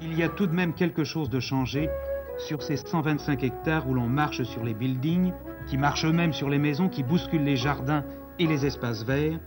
Il 0.02 0.18
y 0.18 0.24
a 0.24 0.30
tout 0.30 0.48
de 0.48 0.54
même 0.54 0.74
quelque 0.74 1.04
chose 1.04 1.30
de 1.30 1.40
changé 1.40 1.90
sur 2.38 2.62
ces 2.62 2.78
125 2.78 3.44
hectares 3.44 3.88
où 3.88 3.94
l'on 3.94 4.08
marche 4.08 4.44
sur 4.44 4.64
les 4.64 4.74
buildings, 4.74 5.32
qui 5.68 5.78
marchent 5.78 6.06
eux-mêmes 6.06 6.34
sur 6.34 6.50
les 6.50 6.58
maisons, 6.58 6.90
qui 6.90 7.04
bousculent 7.04 7.44
les 7.44 7.56
jardins 7.56 8.04
et 8.40 8.48
les 8.48 8.66
espaces 8.66 9.04
verts, 9.04 9.40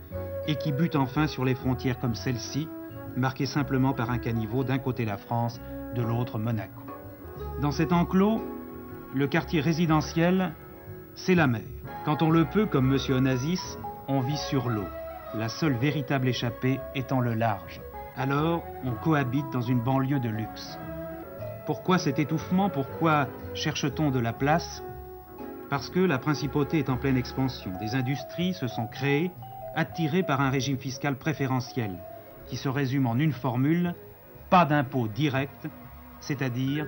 et 0.47 0.55
qui 0.55 0.71
butent 0.71 0.95
enfin 0.95 1.27
sur 1.27 1.45
les 1.45 1.55
frontières 1.55 1.99
comme 1.99 2.15
celle-ci, 2.15 2.67
marqué 3.17 3.45
simplement 3.45 3.93
par 3.93 4.11
un 4.11 4.19
caniveau 4.19 4.63
d'un 4.63 4.77
côté 4.77 5.05
la 5.05 5.17
France, 5.17 5.59
de 5.95 6.01
l'autre 6.01 6.37
Monaco. 6.37 6.81
Dans 7.61 7.71
cet 7.71 7.91
enclos, 7.91 8.41
le 9.13 9.27
quartier 9.27 9.61
résidentiel, 9.61 10.53
c'est 11.15 11.35
la 11.35 11.47
mer. 11.47 11.61
Quand 12.05 12.21
on 12.21 12.29
le 12.29 12.45
peut, 12.45 12.65
comme 12.65 12.93
M. 12.93 12.99
Onassis, 13.15 13.77
on 14.07 14.21
vit 14.21 14.37
sur 14.37 14.69
l'eau, 14.69 14.87
la 15.33 15.49
seule 15.49 15.73
véritable 15.73 16.27
échappée 16.27 16.79
étant 16.95 17.19
le 17.19 17.33
large. 17.33 17.81
Alors, 18.15 18.63
on 18.83 18.91
cohabite 18.91 19.49
dans 19.51 19.61
une 19.61 19.81
banlieue 19.81 20.19
de 20.19 20.29
luxe. 20.29 20.77
Pourquoi 21.65 21.97
cet 21.97 22.19
étouffement? 22.19 22.69
Pourquoi 22.69 23.27
cherche-t-on 23.53 24.11
de 24.11 24.19
la 24.19 24.33
place? 24.33 24.83
Parce 25.69 25.89
que 25.89 25.99
la 25.99 26.17
principauté 26.17 26.79
est 26.79 26.89
en 26.89 26.97
pleine 26.97 27.17
expansion. 27.17 27.71
Des 27.79 27.93
industries 27.93 28.53
se 28.53 28.67
sont 28.67 28.87
créées, 28.87 29.31
attirées 29.75 30.23
par 30.23 30.39
un 30.39 30.49
régime 30.49 30.77
fiscal 30.77 31.15
préférentiel, 31.15 31.97
qui 32.47 32.57
se 32.57 32.69
résume 32.69 33.07
en 33.07 33.17
une 33.17 33.33
formule, 33.33 33.93
pas 34.49 34.65
d'impôt 34.65 35.07
direct, 35.07 35.67
c'est-à-dire 36.19 36.87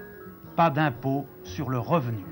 pas 0.55 0.69
d'impôt 0.69 1.25
sur 1.43 1.69
le 1.69 1.79
revenu. 1.79 2.23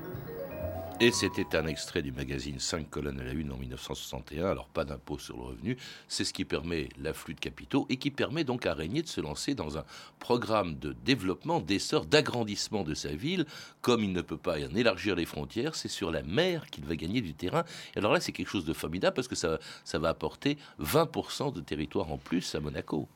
Et 1.00 1.12
c'était 1.12 1.56
un 1.56 1.68
extrait 1.68 2.02
du 2.02 2.10
magazine 2.10 2.58
5 2.58 2.90
colonnes 2.90 3.20
à 3.20 3.22
la 3.22 3.30
une 3.30 3.52
en 3.52 3.56
1961. 3.56 4.46
Alors 4.46 4.66
pas 4.66 4.84
d'impôt 4.84 5.16
sur 5.16 5.36
le 5.36 5.44
revenu, 5.44 5.76
c'est 6.08 6.24
ce 6.24 6.32
qui 6.32 6.44
permet 6.44 6.88
l'afflux 6.98 7.34
de 7.34 7.40
capitaux 7.40 7.86
et 7.88 7.98
qui 7.98 8.10
permet 8.10 8.42
donc 8.42 8.66
à 8.66 8.74
Régnier 8.74 9.02
de 9.02 9.06
se 9.06 9.20
lancer 9.20 9.54
dans 9.54 9.78
un 9.78 9.84
programme 10.18 10.76
de 10.76 10.96
développement, 11.04 11.60
d'essor, 11.60 12.04
d'agrandissement 12.04 12.82
de 12.82 12.94
sa 12.94 13.10
ville. 13.10 13.46
Comme 13.80 14.02
il 14.02 14.12
ne 14.12 14.22
peut 14.22 14.36
pas 14.36 14.56
en 14.56 14.74
élargir 14.74 15.14
les 15.14 15.24
frontières, 15.24 15.76
c'est 15.76 15.86
sur 15.86 16.10
la 16.10 16.24
mer 16.24 16.66
qu'il 16.66 16.84
va 16.84 16.96
gagner 16.96 17.20
du 17.20 17.32
terrain. 17.32 17.62
Et 17.94 17.98
alors 17.98 18.12
là, 18.12 18.18
c'est 18.18 18.32
quelque 18.32 18.50
chose 18.50 18.64
de 18.64 18.72
formidable 18.72 19.14
parce 19.14 19.28
que 19.28 19.36
ça, 19.36 19.60
ça 19.84 20.00
va 20.00 20.08
apporter 20.08 20.58
20% 20.80 21.52
de 21.52 21.60
territoire 21.60 22.10
en 22.10 22.18
plus 22.18 22.56
à 22.56 22.60
Monaco. 22.60 23.08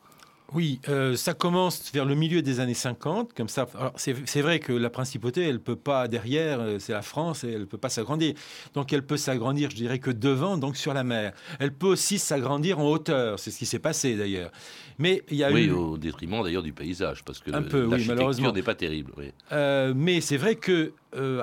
Oui, 0.53 0.79
euh, 0.87 1.15
ça 1.15 1.33
commence 1.33 1.91
vers 1.91 2.05
le 2.05 2.15
milieu 2.15 2.41
des 2.41 2.59
années 2.59 2.73
50, 2.73 3.33
comme 3.33 3.49
ça. 3.49 3.67
C'est 3.95 4.41
vrai 4.41 4.59
que 4.59 4.71
la 4.73 4.89
principauté, 4.89 5.47
elle 5.47 5.59
peut 5.59 5.75
pas 5.75 6.07
derrière, 6.07 6.59
euh, 6.59 6.79
c'est 6.79 6.93
la 6.93 7.01
France, 7.01 7.43
et 7.43 7.51
elle 7.51 7.65
peut 7.65 7.77
pas 7.77 7.89
s'agrandir. 7.89 8.35
Donc 8.73 8.93
elle 8.93 9.05
peut 9.05 9.17
s'agrandir, 9.17 9.69
je 9.71 9.75
dirais 9.75 9.99
que 9.99 10.11
devant, 10.11 10.57
donc 10.57 10.77
sur 10.77 10.93
la 10.93 11.03
mer. 11.03 11.33
Elle 11.59 11.73
peut 11.73 11.87
aussi 11.87 12.19
s'agrandir 12.19 12.79
en 12.79 12.89
hauteur, 12.89 13.39
c'est 13.39 13.51
ce 13.51 13.57
qui 13.57 13.65
s'est 13.65 13.79
passé 13.79 14.15
d'ailleurs. 14.15 14.51
Mais 14.99 15.23
il 15.31 15.37
y 15.37 15.43
a 15.43 15.51
oui, 15.51 15.71
au 15.71 15.97
détriment 15.97 16.43
d'ailleurs 16.43 16.63
du 16.63 16.73
paysage, 16.73 17.23
parce 17.23 17.39
que 17.39 17.51
l'architecture 17.51 18.53
n'est 18.53 18.61
pas 18.61 18.75
terrible. 18.75 19.11
Euh, 19.51 19.93
mais 19.95 20.21
c'est 20.21 20.37
vrai 20.37 20.55
que 20.55 20.93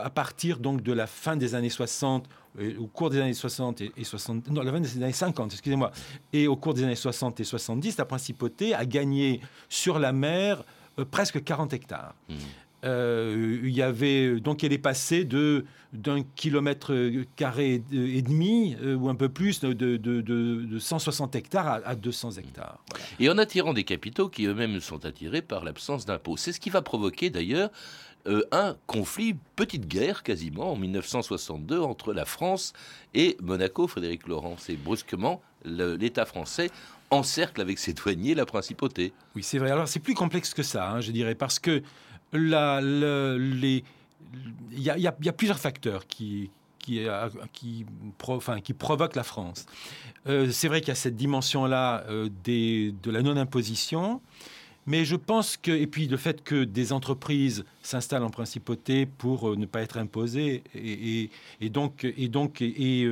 à 0.03 0.11
partir 0.11 0.59
donc 0.59 0.83
de 0.83 0.93
la 0.93 1.07
fin 1.07 1.37
des 1.37 1.55
années 1.55 1.71
60 1.71 2.29
au 2.79 2.87
cours 2.87 3.11
des 3.11 3.21
années 3.21 3.35
60 3.35 3.81
et, 3.81 4.05
60, 4.05 4.51
non, 4.51 4.63
la 4.63 4.73
fin 4.73 4.81
des 4.81 4.97
années 5.03 5.13
50, 5.13 5.53
excusez-moi, 5.53 5.93
et 6.33 6.49
au 6.49 6.57
cours 6.57 6.75
des 6.75 6.83
années 6.83 6.97
60 6.97 7.41
et 7.41 7.45
70, 7.45 7.97
la 7.97 8.05
principauté 8.05 8.75
a 8.75 8.85
gagné 8.85 9.41
sur 9.69 9.99
la 9.99 10.13
mer 10.13 10.65
euh, 10.99 11.05
presque 11.05 11.43
40 11.43 11.73
hectares. 11.73 12.15
Mmh. 12.29 12.35
Euh, 12.85 13.61
il 13.63 13.71
y 13.71 13.83
avait 13.83 14.41
donc 14.41 14.65
elle 14.65 14.73
est 14.73 14.79
passée 14.79 15.25
de 15.25 15.65
d'un 15.93 16.23
kilomètre 16.23 16.95
carré 17.35 17.83
et 17.93 18.23
demi 18.23 18.77
euh, 18.81 18.95
ou 18.95 19.09
un 19.09 19.17
peu 19.17 19.29
plus 19.29 19.61
de, 19.61 19.73
de, 19.73 19.97
de, 19.97 20.79
160 20.79 21.35
hectares 21.35 21.81
à, 21.85 21.97
200 21.97 22.33
hectares. 22.39 22.79
Et 23.19 23.29
en 23.29 23.37
attirant 23.39 23.73
des 23.75 23.83
capitaux 23.83 24.29
qui 24.29 24.47
eux-mêmes 24.47 24.79
sont 24.79 25.05
attirés 25.05 25.43
par 25.43 25.65
l'absence 25.65 26.07
d'impôts. 26.07 26.37
C'est 26.37 26.53
ce 26.53 26.61
qui 26.61 26.71
va 26.71 26.81
provoquer 26.81 27.29
d'ailleurs 27.29 27.71
euh, 28.29 28.45
un 28.53 28.77
conflit, 28.87 29.35
petite 29.57 29.89
guerre 29.89 30.23
quasiment 30.23 30.73
en 30.73 30.77
1962 30.77 31.81
entre 31.81 32.13
la 32.13 32.25
France 32.25 32.73
et 33.13 33.37
Monaco. 33.43 33.89
Frédéric 33.89 34.29
Laurent, 34.29 34.55
c'est 34.59 34.77
brusquement 34.77 35.43
l'État 35.65 36.25
français 36.25 36.71
encercle 37.11 37.61
avec 37.61 37.79
ses 37.79 37.93
douaniers 37.93 38.35
la 38.35 38.47
principauté. 38.47 39.13
Oui, 39.35 39.43
c'est 39.43 39.59
vrai. 39.59 39.71
Alors 39.71 39.89
c'est 39.89 40.01
plus 40.01 40.15
complexe 40.15 40.55
que 40.55 40.63
ça, 40.63 40.91
hein, 40.91 41.01
je 41.01 41.11
dirais, 41.11 41.35
parce 41.35 41.59
que 41.59 41.83
il 42.33 43.83
y, 44.73 44.89
a, 44.89 45.33
plusieurs 45.33 45.59
facteurs 45.59 46.07
qui, 46.07 46.51
qui 46.79 47.05
provoquent 48.75 49.17
la 49.17 49.25
France. 49.25 49.67
Euh, 50.27 50.51
c'est 50.51 50.69
vrai 50.69 50.81
qu'il 50.81 50.89
y 50.89 50.93
a 50.93 50.97
cette 50.97 51.17
dimension-là 51.17 52.05
euh, 52.09 52.29
de 52.45 53.11
la 53.11 53.23
non-imposition, 53.23 54.21
mais 54.87 55.05
je 55.05 55.17
pense 55.17 55.57
que, 55.57 55.71
et 55.71 55.87
puis 55.87 56.09
le 56.09 56.17
fait 56.17 56.43
que 56.43 56.65
des 56.65 56.93
entreprises 56.93 57.65
s'installent 57.83 58.25
en 58.25 58.31
principauté 58.31 59.07
pour 59.07 59.51
euh, 59.51 59.57
ne 59.57 59.67
pas 59.67 59.83
être 59.83 59.99
imposées, 59.99 60.63
et, 60.75 61.31
et, 61.61 61.69
donc, 61.71 62.05
et, 62.05 62.29
donc, 62.29 62.61
et, 62.61 63.09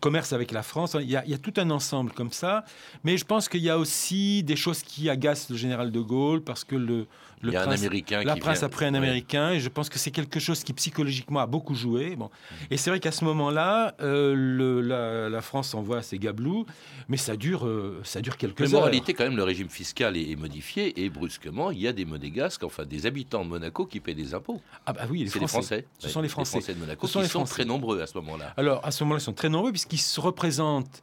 commerce 0.00 0.32
avec 0.32 0.50
la 0.50 0.62
France. 0.62 0.94
A, 0.94 1.02
il 1.02 1.10
y, 1.10 1.16
a, 1.16 1.38
tout 1.38 1.54
un 1.58 1.70
ensemble 1.70 2.10
comme 2.10 2.32
ça. 2.32 2.64
Mais 3.04 3.16
je 3.16 3.24
pense 3.24 3.48
qu'il 3.48 3.62
y 3.62 3.70
a 3.70 3.78
aussi 3.78 4.42
des 4.42 4.56
choses 4.56 4.82
qui 4.82 5.08
agacent 5.08 5.48
le 5.48 5.56
général 5.56 5.92
de 5.92 6.00
Gaulle 6.00 6.42
parce 6.42 6.64
que 6.64 6.74
le, 6.74 7.06
le 7.42 7.52
prince, 7.52 7.66
un 7.66 7.70
Américain 7.70 8.22
la 8.22 8.34
qui 8.34 8.40
prince 8.40 8.58
vient... 8.58 8.66
a 8.66 8.70
pris 8.70 8.84
un 8.86 8.94
Américain 8.94 9.50
et 9.50 9.60
je 9.60 9.68
pense 9.68 9.88
que 9.88 9.98
c'est 9.98 10.10
quelque 10.10 10.40
chose 10.40 10.64
qui 10.64 10.72
psychologiquement 10.72 11.40
a 11.40 11.46
beaucoup 11.46 11.74
joué. 11.74 12.16
Bon. 12.16 12.30
Et 12.70 12.76
c'est 12.76 12.90
vrai 12.90 13.00
qu'à 13.00 13.12
ce 13.12 13.24
moment-là, 13.24 13.94
euh, 14.00 14.82
la, 14.82 15.28
la, 15.28 15.42
France 15.42 15.74
envoie 15.74 16.02
ses 16.02 16.18
gablous, 16.18 16.66
mais 17.08 17.16
ça 17.16 17.36
dure, 17.36 17.66
euh, 17.66 18.00
ça 18.04 18.20
dure 18.20 18.36
quelques 18.36 18.60
mais 18.60 18.74
heures. 18.74 18.80
en 18.80 18.84
réalité, 18.84 19.14
quand 19.14 19.24
même, 19.24 19.36
le 19.36 19.42
régime 19.42 19.68
fiscal 19.68 20.16
est, 20.16 20.30
est, 20.30 20.36
modifié 20.36 21.04
et 21.04 21.10
brusquement, 21.10 21.70
il 21.70 21.80
y 21.80 21.88
a 21.88 21.92
des 21.92 22.04
monégasques, 22.04 22.64
enfin 22.64 22.84
des 22.84 23.06
habitants 23.06 23.44
de 23.44 23.50
Monaco 23.50 23.86
qui 23.86 24.00
paient 24.00 24.14
des 24.14 24.34
impôts. 24.34 24.60
Ah 24.86 24.92
bah 24.92 25.02
oui, 25.10 25.20
les 25.20 25.26
Français. 25.26 25.42
Les 25.42 25.48
Français. 25.48 25.86
Ce 25.98 26.06
ouais, 26.06 26.12
sont 26.12 26.22
les 26.22 26.28
Français. 26.28 26.58
Les 26.58 26.62
Français 26.62 26.74
de 26.74 26.80
Monaco 26.80 27.06
Ce 27.06 27.12
sont 27.12 27.18
qui 27.18 27.24
les 27.24 27.28
sont 27.28 27.38
Français. 27.40 27.54
très 27.54 27.64
nombreux 27.64 28.00
à 28.00 28.06
ce 28.06 28.16
moment-là. 28.18 28.54
Alors 28.56 28.84
à 28.84 28.90
ce 28.90 29.04
moment-là, 29.04 29.20
ils 29.20 29.24
sont 29.24 29.32
très 29.32 29.48
nombreux 29.48 29.72
puisqu'ils 29.72 29.98
se 29.98 30.20
représentent 30.20 31.02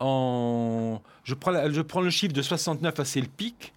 en... 0.00 1.00
Je 1.24 1.34
prends, 1.34 1.50
la, 1.50 1.70
je 1.70 1.80
prends 1.80 2.00
le 2.00 2.10
chiffre 2.10 2.32
de 2.32 2.42
69, 2.42 2.94
c'est 3.04 3.20
le 3.20 3.26
pic. 3.26 3.73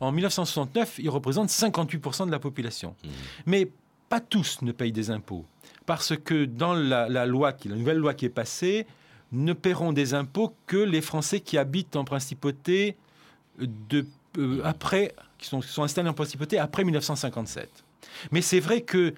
En 0.00 0.12
1969, 0.12 0.98
ils 0.98 1.10
représentent 1.10 1.50
58% 1.50 2.26
de 2.26 2.30
la 2.30 2.38
population. 2.38 2.94
Mmh. 3.02 3.08
Mais 3.46 3.68
pas 4.08 4.20
tous 4.20 4.62
ne 4.62 4.72
payent 4.72 4.92
des 4.92 5.10
impôts. 5.10 5.44
Parce 5.86 6.16
que 6.16 6.44
dans 6.44 6.74
la, 6.74 7.08
la, 7.08 7.26
loi, 7.26 7.52
qui, 7.52 7.68
la 7.68 7.76
nouvelle 7.76 7.98
loi 7.98 8.14
qui 8.14 8.26
est 8.26 8.30
passée, 8.30 8.86
ne 9.32 9.52
paieront 9.52 9.92
des 9.92 10.14
impôts 10.14 10.54
que 10.66 10.76
les 10.76 11.00
Français 11.00 11.40
qui 11.40 11.58
habitent 11.58 11.96
en 11.96 12.04
principauté 12.04 12.96
de, 13.58 14.06
euh, 14.38 14.60
après, 14.64 15.14
qui 15.38 15.46
sont, 15.46 15.60
qui 15.60 15.68
sont 15.68 15.82
installés 15.82 16.08
en 16.08 16.14
principauté 16.14 16.58
après 16.58 16.84
1957. 16.84 17.68
Mais 18.32 18.40
c'est 18.40 18.60
vrai 18.60 18.80
que 18.80 19.14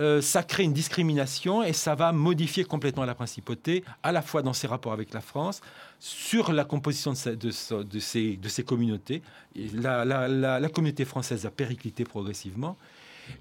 euh, 0.00 0.20
ça 0.20 0.42
crée 0.42 0.64
une 0.64 0.72
discrimination 0.72 1.62
et 1.62 1.72
ça 1.72 1.94
va 1.94 2.12
modifier 2.12 2.64
complètement 2.64 3.04
la 3.04 3.14
principauté, 3.14 3.84
à 4.02 4.10
la 4.12 4.22
fois 4.22 4.42
dans 4.42 4.52
ses 4.52 4.66
rapports 4.66 4.92
avec 4.92 5.12
la 5.12 5.20
France, 5.20 5.60
sur 6.00 6.52
la 6.52 6.64
composition 6.64 7.12
de, 7.12 7.50
sa, 7.50 7.76
ces, 8.00 8.64
communautés. 8.64 9.22
La, 9.74 10.04
la, 10.04 10.68
communauté 10.68 11.04
française 11.04 11.46
a 11.46 11.50
périclité 11.50 12.04
progressivement. 12.04 12.76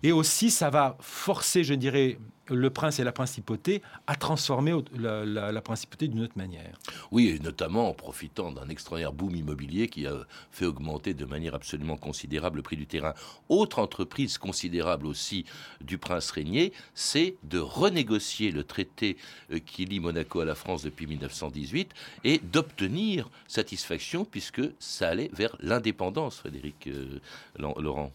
Et 0.01 0.11
aussi, 0.11 0.51
ça 0.51 0.69
va 0.69 0.97
forcer, 0.99 1.63
je 1.63 1.73
dirais, 1.73 2.17
le 2.47 2.69
prince 2.69 2.99
et 2.99 3.03
la 3.03 3.11
principauté 3.11 3.81
à 4.07 4.15
transformer 4.15 4.73
la, 4.97 5.61
principauté 5.61 6.07
d'une 6.07 6.21
autre 6.21 6.37
manière. 6.37 6.77
Oui, 7.11 7.29
et 7.29 7.39
notamment 7.39 7.89
en 7.89 7.93
profitant 7.93 8.51
d'un 8.51 8.67
extraordinaire 8.67 9.13
boom 9.13 9.35
immobilier 9.35 9.87
qui 9.87 10.05
a 10.07 10.25
fait 10.51 10.65
augmenter 10.65 11.13
de 11.13 11.25
manière 11.25 11.55
absolument 11.55 11.95
considérable 11.95 12.57
le 12.57 12.63
prix 12.63 12.75
du 12.75 12.85
terrain. 12.85 13.13
Autre 13.47 13.79
entreprise 13.79 14.37
considérable 14.37 15.07
aussi 15.07 15.45
du 15.81 15.97
prince 15.97 16.31
régnier, 16.31 16.73
c'est 16.93 17.35
de 17.43 17.59
renégocier 17.59 18.51
le 18.51 18.63
traité 18.63 19.17
euh, 19.51 19.59
qui 19.59 19.85
lie 19.85 19.99
Monaco 19.99 20.41
à 20.41 20.45
la 20.45 20.55
France 20.55 20.83
depuis 20.83 21.07
1918 21.07 21.91
et 22.23 22.39
d'obtenir 22.39 23.29
satisfaction 23.47 24.25
puisque 24.25 24.61
ça 24.79 25.09
allait 25.09 25.29
vers 25.33 25.55
l'indépendance, 25.61 26.39
Frédéric 26.39 26.87
euh, 26.87 27.19
Laurent. 27.57 28.11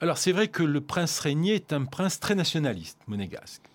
Alors 0.00 0.18
c'est 0.18 0.32
vrai 0.32 0.48
que 0.48 0.62
le 0.62 0.80
prince 0.80 1.18
régnier 1.18 1.56
est 1.56 1.72
un 1.72 1.84
prince 1.84 2.20
très 2.20 2.36
nationaliste, 2.36 2.98
monégasque. 3.08 3.68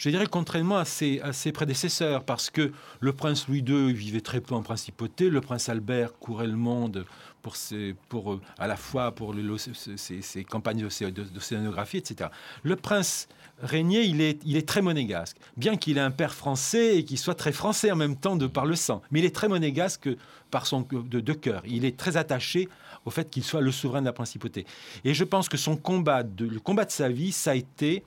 Je 0.00 0.08
dirais 0.08 0.26
contrairement 0.30 0.78
à 0.78 0.86
ses, 0.86 1.20
à 1.20 1.34
ses, 1.34 1.52
prédécesseurs, 1.52 2.24
parce 2.24 2.48
que 2.48 2.72
le 3.00 3.12
prince 3.12 3.48
Louis 3.48 3.58
II 3.58 3.92
vivait 3.92 4.22
très 4.22 4.40
peu 4.40 4.54
en 4.54 4.62
principauté, 4.62 5.28
le 5.28 5.42
prince 5.42 5.68
Albert 5.68 6.18
courait 6.18 6.46
le 6.46 6.56
monde 6.56 7.04
pour, 7.42 7.54
ses, 7.54 7.94
pour 8.08 8.40
à 8.56 8.66
la 8.66 8.76
fois 8.76 9.14
pour 9.14 9.34
ses, 9.58 10.22
ses, 10.22 10.44
campagnes 10.44 10.88
d'océanographie, 11.34 11.98
etc. 11.98 12.30
Le 12.62 12.76
prince 12.76 13.28
régnier, 13.60 14.04
il 14.04 14.22
est, 14.22 14.40
il 14.46 14.56
est 14.56 14.66
très 14.66 14.80
monégasque, 14.80 15.36
bien 15.58 15.76
qu'il 15.76 15.98
ait 15.98 16.00
un 16.00 16.10
père 16.10 16.32
français 16.32 16.96
et 16.96 17.04
qu'il 17.04 17.18
soit 17.18 17.34
très 17.34 17.52
français 17.52 17.90
en 17.90 17.96
même 17.96 18.16
temps 18.16 18.36
de 18.36 18.46
par 18.46 18.64
le 18.64 18.76
sang, 18.76 19.02
mais 19.10 19.18
il 19.18 19.26
est 19.26 19.34
très 19.34 19.48
monégasque 19.48 20.08
par 20.50 20.64
son 20.64 20.80
de, 20.80 21.20
de 21.20 21.32
cœur. 21.34 21.60
Il 21.66 21.84
est 21.84 21.98
très 21.98 22.16
attaché 22.16 22.70
au 23.04 23.10
fait 23.10 23.28
qu'il 23.28 23.44
soit 23.44 23.60
le 23.60 23.70
souverain 23.70 24.00
de 24.00 24.06
la 24.06 24.14
principauté. 24.14 24.64
Et 25.04 25.12
je 25.12 25.24
pense 25.24 25.50
que 25.50 25.58
son 25.58 25.76
combat, 25.76 26.22
de, 26.22 26.46
le 26.46 26.58
combat 26.58 26.86
de 26.86 26.90
sa 26.90 27.10
vie, 27.10 27.32
ça 27.32 27.50
a 27.50 27.54
été 27.54 28.02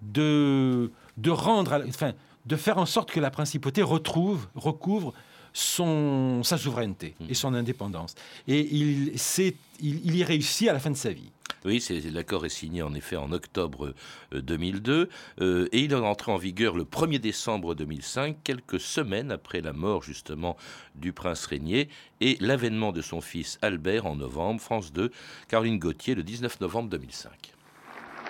de, 0.00 0.90
de 1.16 1.30
rendre, 1.30 1.84
enfin, 1.88 2.12
de 2.46 2.56
faire 2.56 2.78
en 2.78 2.86
sorte 2.86 3.10
que 3.10 3.20
la 3.20 3.30
principauté 3.30 3.82
retrouve, 3.82 4.46
recouvre 4.54 5.12
son, 5.52 6.42
sa 6.42 6.58
souveraineté 6.58 7.14
et 7.28 7.34
son 7.34 7.54
indépendance. 7.54 8.14
Et 8.46 8.60
il, 8.60 9.14
il, 9.14 9.54
il 9.80 10.16
y 10.16 10.24
réussit 10.24 10.68
à 10.68 10.72
la 10.72 10.78
fin 10.78 10.90
de 10.90 10.96
sa 10.96 11.10
vie. 11.10 11.30
Oui, 11.66 11.84
l'accord 12.12 12.46
est 12.46 12.50
signé 12.50 12.82
en 12.82 12.94
effet 12.94 13.16
en 13.16 13.32
octobre 13.32 13.92
2002 14.32 15.08
euh, 15.40 15.68
et 15.72 15.80
il 15.80 15.92
est 15.92 15.96
entré 15.96 16.30
en 16.30 16.36
vigueur 16.36 16.76
le 16.76 16.84
1er 16.84 17.18
décembre 17.18 17.74
2005, 17.74 18.36
quelques 18.44 18.78
semaines 18.78 19.32
après 19.32 19.60
la 19.60 19.72
mort 19.72 20.04
justement 20.04 20.56
du 20.94 21.12
prince 21.12 21.44
régnier 21.46 21.88
et 22.20 22.36
l'avènement 22.38 22.92
de 22.92 23.02
son 23.02 23.20
fils 23.20 23.58
Albert 23.62 24.06
en 24.06 24.14
novembre, 24.14 24.60
France 24.60 24.92
2, 24.92 25.10
Caroline 25.48 25.80
Gauthier 25.80 26.14
le 26.14 26.22
19 26.22 26.60
novembre 26.60 26.88
2005. 26.88 27.55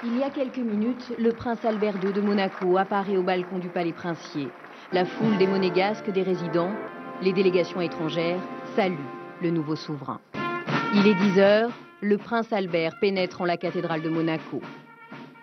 Il 0.05 0.19
y 0.19 0.23
a 0.23 0.29
quelques 0.29 0.59
minutes, 0.59 1.15
le 1.19 1.33
prince 1.33 1.65
Albert 1.65 1.95
II 2.05 2.13
de 2.13 2.21
Monaco 2.21 2.77
apparaît 2.77 3.17
au 3.17 3.23
balcon 3.23 3.59
du 3.59 3.69
palais 3.69 3.95
princier. 3.95 4.49
La 4.93 5.07
foule 5.07 5.39
des 5.39 5.47
monégasques, 5.47 6.11
des 6.11 6.23
résidents, 6.23 6.73
les 7.23 7.33
délégations 7.33 7.81
étrangères 7.81 8.41
saluent 8.75 8.99
le 9.43 9.51
nouveau 9.51 9.75
souverain. 9.75 10.21
Il 10.95 11.07
est 11.07 11.15
10 11.15 11.39
heures, 11.39 11.71
le 12.03 12.19
prince 12.19 12.53
Albert 12.53 12.99
pénètre 13.01 13.41
en 13.41 13.47
la 13.47 13.57
cathédrale 13.57 14.03
de 14.03 14.11
Monaco. 14.11 14.61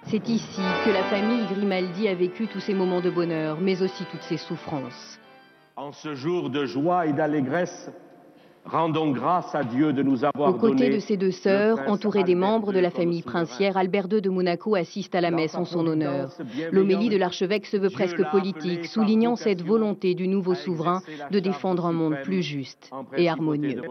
C'est 0.04 0.30
ici 0.30 0.62
que 0.86 0.92
la 0.92 1.04
famille 1.06 1.48
Grimaldi 1.48 2.08
a 2.08 2.14
vécu 2.14 2.48
tous 2.48 2.60
ces 2.60 2.76
moments 2.76 3.02
de 3.02 3.10
bonheur, 3.10 3.58
mais 3.60 3.82
aussi 3.82 4.06
toutes 4.12 4.22
ces 4.22 4.38
souffrances. 4.38 5.20
En 5.76 5.92
ce 5.92 6.14
jour 6.14 6.52
de 6.52 6.66
joie 6.66 7.08
et 7.08 7.14
d'allégresse, 7.14 7.92
rendons 8.66 9.12
grâce 9.12 9.54
à 9.56 9.64
Dieu 9.64 9.94
de 9.94 10.04
nous 10.04 10.24
avoir 10.24 10.50
Aux 10.50 10.58
côtés 10.58 10.90
de 10.90 11.00
ses 11.00 11.18
deux 11.18 11.32
sœurs, 11.32 11.80
entourées 11.88 12.24
des 12.24 12.36
membres 12.36 12.74
de 12.74 12.80
la 12.80 12.90
famille 12.90 13.22
princière, 13.22 13.78
Albert 13.78 14.08
II 14.12 14.22
de 14.22 14.30
Monaco 14.30 14.76
assiste 14.76 15.16
à 15.16 15.22
la 15.22 15.32
messe 15.32 15.56
en 15.56 15.66
son 15.66 15.86
honneur. 15.86 16.32
L'homélie 16.72 17.10
de 17.10 17.18
l'archevêque 17.18 17.66
se 17.66 17.78
veut 17.78 17.90
presque 17.90 18.24
politique, 18.32 18.86
soulignant 18.86 19.36
cette 19.36 19.62
volonté 19.62 20.16
du 20.16 20.28
nouveau 20.28 20.56
souverain 20.56 21.02
de 21.32 21.40
défendre 21.40 21.86
un 21.86 21.94
monde 21.94 22.18
plus 22.24 22.42
juste 22.42 22.92
et 23.18 23.30
harmonieux. 23.30 23.82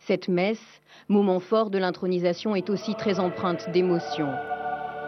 Cette 0.00 0.28
messe, 0.28 0.80
moment 1.08 1.38
fort 1.38 1.70
de 1.70 1.78
l'intronisation, 1.78 2.56
est 2.56 2.70
aussi 2.70 2.94
très 2.94 3.20
empreinte 3.20 3.70
d'émotion. 3.72 4.28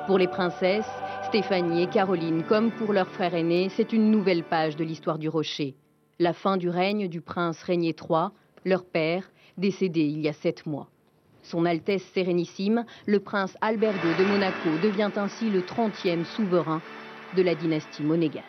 Pour 0.07 0.19
les 0.19 0.29
princesses, 0.29 0.91
Stéphanie 1.25 1.85
et 1.85 1.87
Caroline, 1.87 2.43
comme 2.43 2.71
pour 2.73 2.93
leur 2.93 3.09
frère 3.09 3.35
aîné, 3.35 3.69
c'est 3.71 3.93
une 3.93 4.11
nouvelle 4.11 4.45
page 4.45 4.77
de 4.77 4.85
l'histoire 4.85 5.19
du 5.19 5.29
rocher. 5.29 5.77
La 6.21 6.35
fin 6.35 6.59
du 6.59 6.69
règne 6.69 7.09
du 7.09 7.23
prince 7.23 7.63
Régnier 7.63 7.97
III, 7.99 8.27
leur 8.67 8.85
père, 8.85 9.31
décédé 9.57 10.03
il 10.03 10.21
y 10.21 10.29
a 10.29 10.35
sept 10.35 10.67
mois. 10.67 10.87
Son 11.43 11.65
Altesse 11.65 12.05
Sérénissime, 12.13 12.85
le 13.07 13.21
prince 13.21 13.57
Albert 13.63 13.95
II 13.95 14.23
de 14.23 14.31
Monaco, 14.31 14.69
devient 14.83 15.11
ainsi 15.17 15.49
le 15.49 15.63
30e 15.63 16.27
souverain 16.27 16.83
de 17.39 17.43
la 17.43 17.55
dynastie 17.55 18.03
monégasque. 18.03 18.45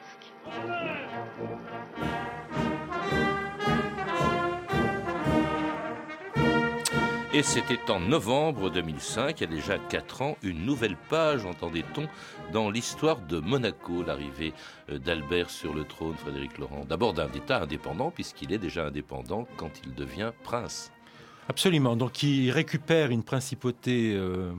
Et 7.33 7.43
c'était 7.43 7.89
en 7.89 8.01
novembre 8.01 8.69
2005, 8.69 9.39
il 9.39 9.41
y 9.41 9.47
a 9.47 9.55
déjà 9.55 9.77
4 9.79 10.21
ans, 10.21 10.37
une 10.43 10.65
nouvelle 10.65 10.97
page, 11.09 11.45
entendait-on, 11.45 12.07
dans 12.51 12.69
l'histoire 12.69 13.19
de 13.21 13.39
Monaco, 13.39 14.03
l'arrivée 14.03 14.53
d'Albert 14.89 15.49
sur 15.49 15.73
le 15.73 15.85
trône, 15.85 16.15
Frédéric 16.15 16.57
Laurent. 16.57 16.83
D'abord 16.89 17.13
d'un 17.13 17.29
État 17.31 17.61
indépendant, 17.61 18.11
puisqu'il 18.11 18.51
est 18.51 18.57
déjà 18.57 18.87
indépendant 18.87 19.47
quand 19.55 19.71
il 19.85 19.93
devient 19.93 20.31
prince. 20.43 20.91
Absolument. 21.47 21.95
Donc 21.95 22.21
il 22.21 22.51
récupère 22.51 23.11
une 23.11 23.23
principauté 23.23 24.13
euh, 24.13 24.51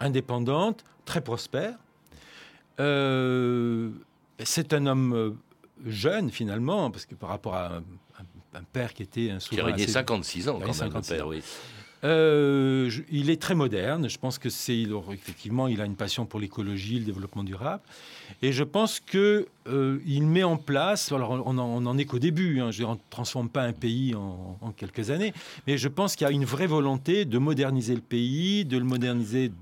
indépendante, 0.00 0.84
très 1.04 1.20
prospère. 1.20 1.74
Euh, 2.80 3.90
c'est 4.42 4.72
un 4.72 4.86
homme 4.86 5.12
euh, 5.14 5.30
jeune 5.86 6.30
finalement, 6.30 6.90
parce 6.90 7.06
que 7.06 7.14
par 7.14 7.28
rapport 7.28 7.54
à 7.54 7.76
un, 8.54 8.62
père 8.72 8.92
qui 8.92 9.04
était 9.04 9.30
un 9.30 9.38
Qui 9.38 9.54
a 9.54 9.58
souverain. 9.58 9.66
régné 9.66 9.84
assez- 9.84 9.92
56 9.92 10.48
ans, 10.48 10.54
quand 10.54 10.64
même, 10.66 10.72
56 10.72 11.10
le 11.12 11.16
père, 11.16 11.26
ans. 11.26 11.30
oui. 11.30 11.42
Euh, 12.04 12.90
il 13.10 13.28
est 13.30 13.40
très 13.40 13.54
moderne. 13.54 14.08
Je 14.08 14.18
pense 14.18 14.38
que 14.38 14.50
c'est 14.50 14.86
effectivement 15.12 15.66
il 15.66 15.80
a 15.80 15.84
une 15.84 15.96
passion 15.96 16.26
pour 16.26 16.38
l'écologie, 16.38 16.98
le 16.98 17.04
développement 17.04 17.42
durable, 17.42 17.82
et 18.42 18.52
je 18.52 18.62
pense 18.62 19.00
que 19.00 19.46
euh, 19.66 19.98
il 20.06 20.26
met 20.26 20.44
en 20.44 20.56
place. 20.56 21.10
Alors 21.10 21.30
on 21.30 21.58
en, 21.58 21.64
on 21.64 21.86
en 21.86 21.98
est 21.98 22.04
qu'au 22.04 22.18
début. 22.18 22.60
Hein, 22.60 22.70
je 22.70 22.84
ne 22.84 22.94
transforme 23.10 23.48
pas 23.48 23.62
un 23.62 23.72
pays 23.72 24.14
en, 24.14 24.72
quelques 24.76 25.10
années, 25.10 25.32
mais 25.66 25.76
je 25.76 25.88
pense 25.88 26.14
qu'il 26.14 26.26
y 26.26 26.30
a 26.30 26.32
une 26.32 26.44
vraie 26.44 26.66
volonté 26.66 27.24
de 27.24 27.38
moderniser 27.38 27.94
le 27.94 28.00
pays, 28.00 28.64
de 28.64 28.78
le 28.78 28.84
moderniser 28.84 29.48
de 29.48 29.54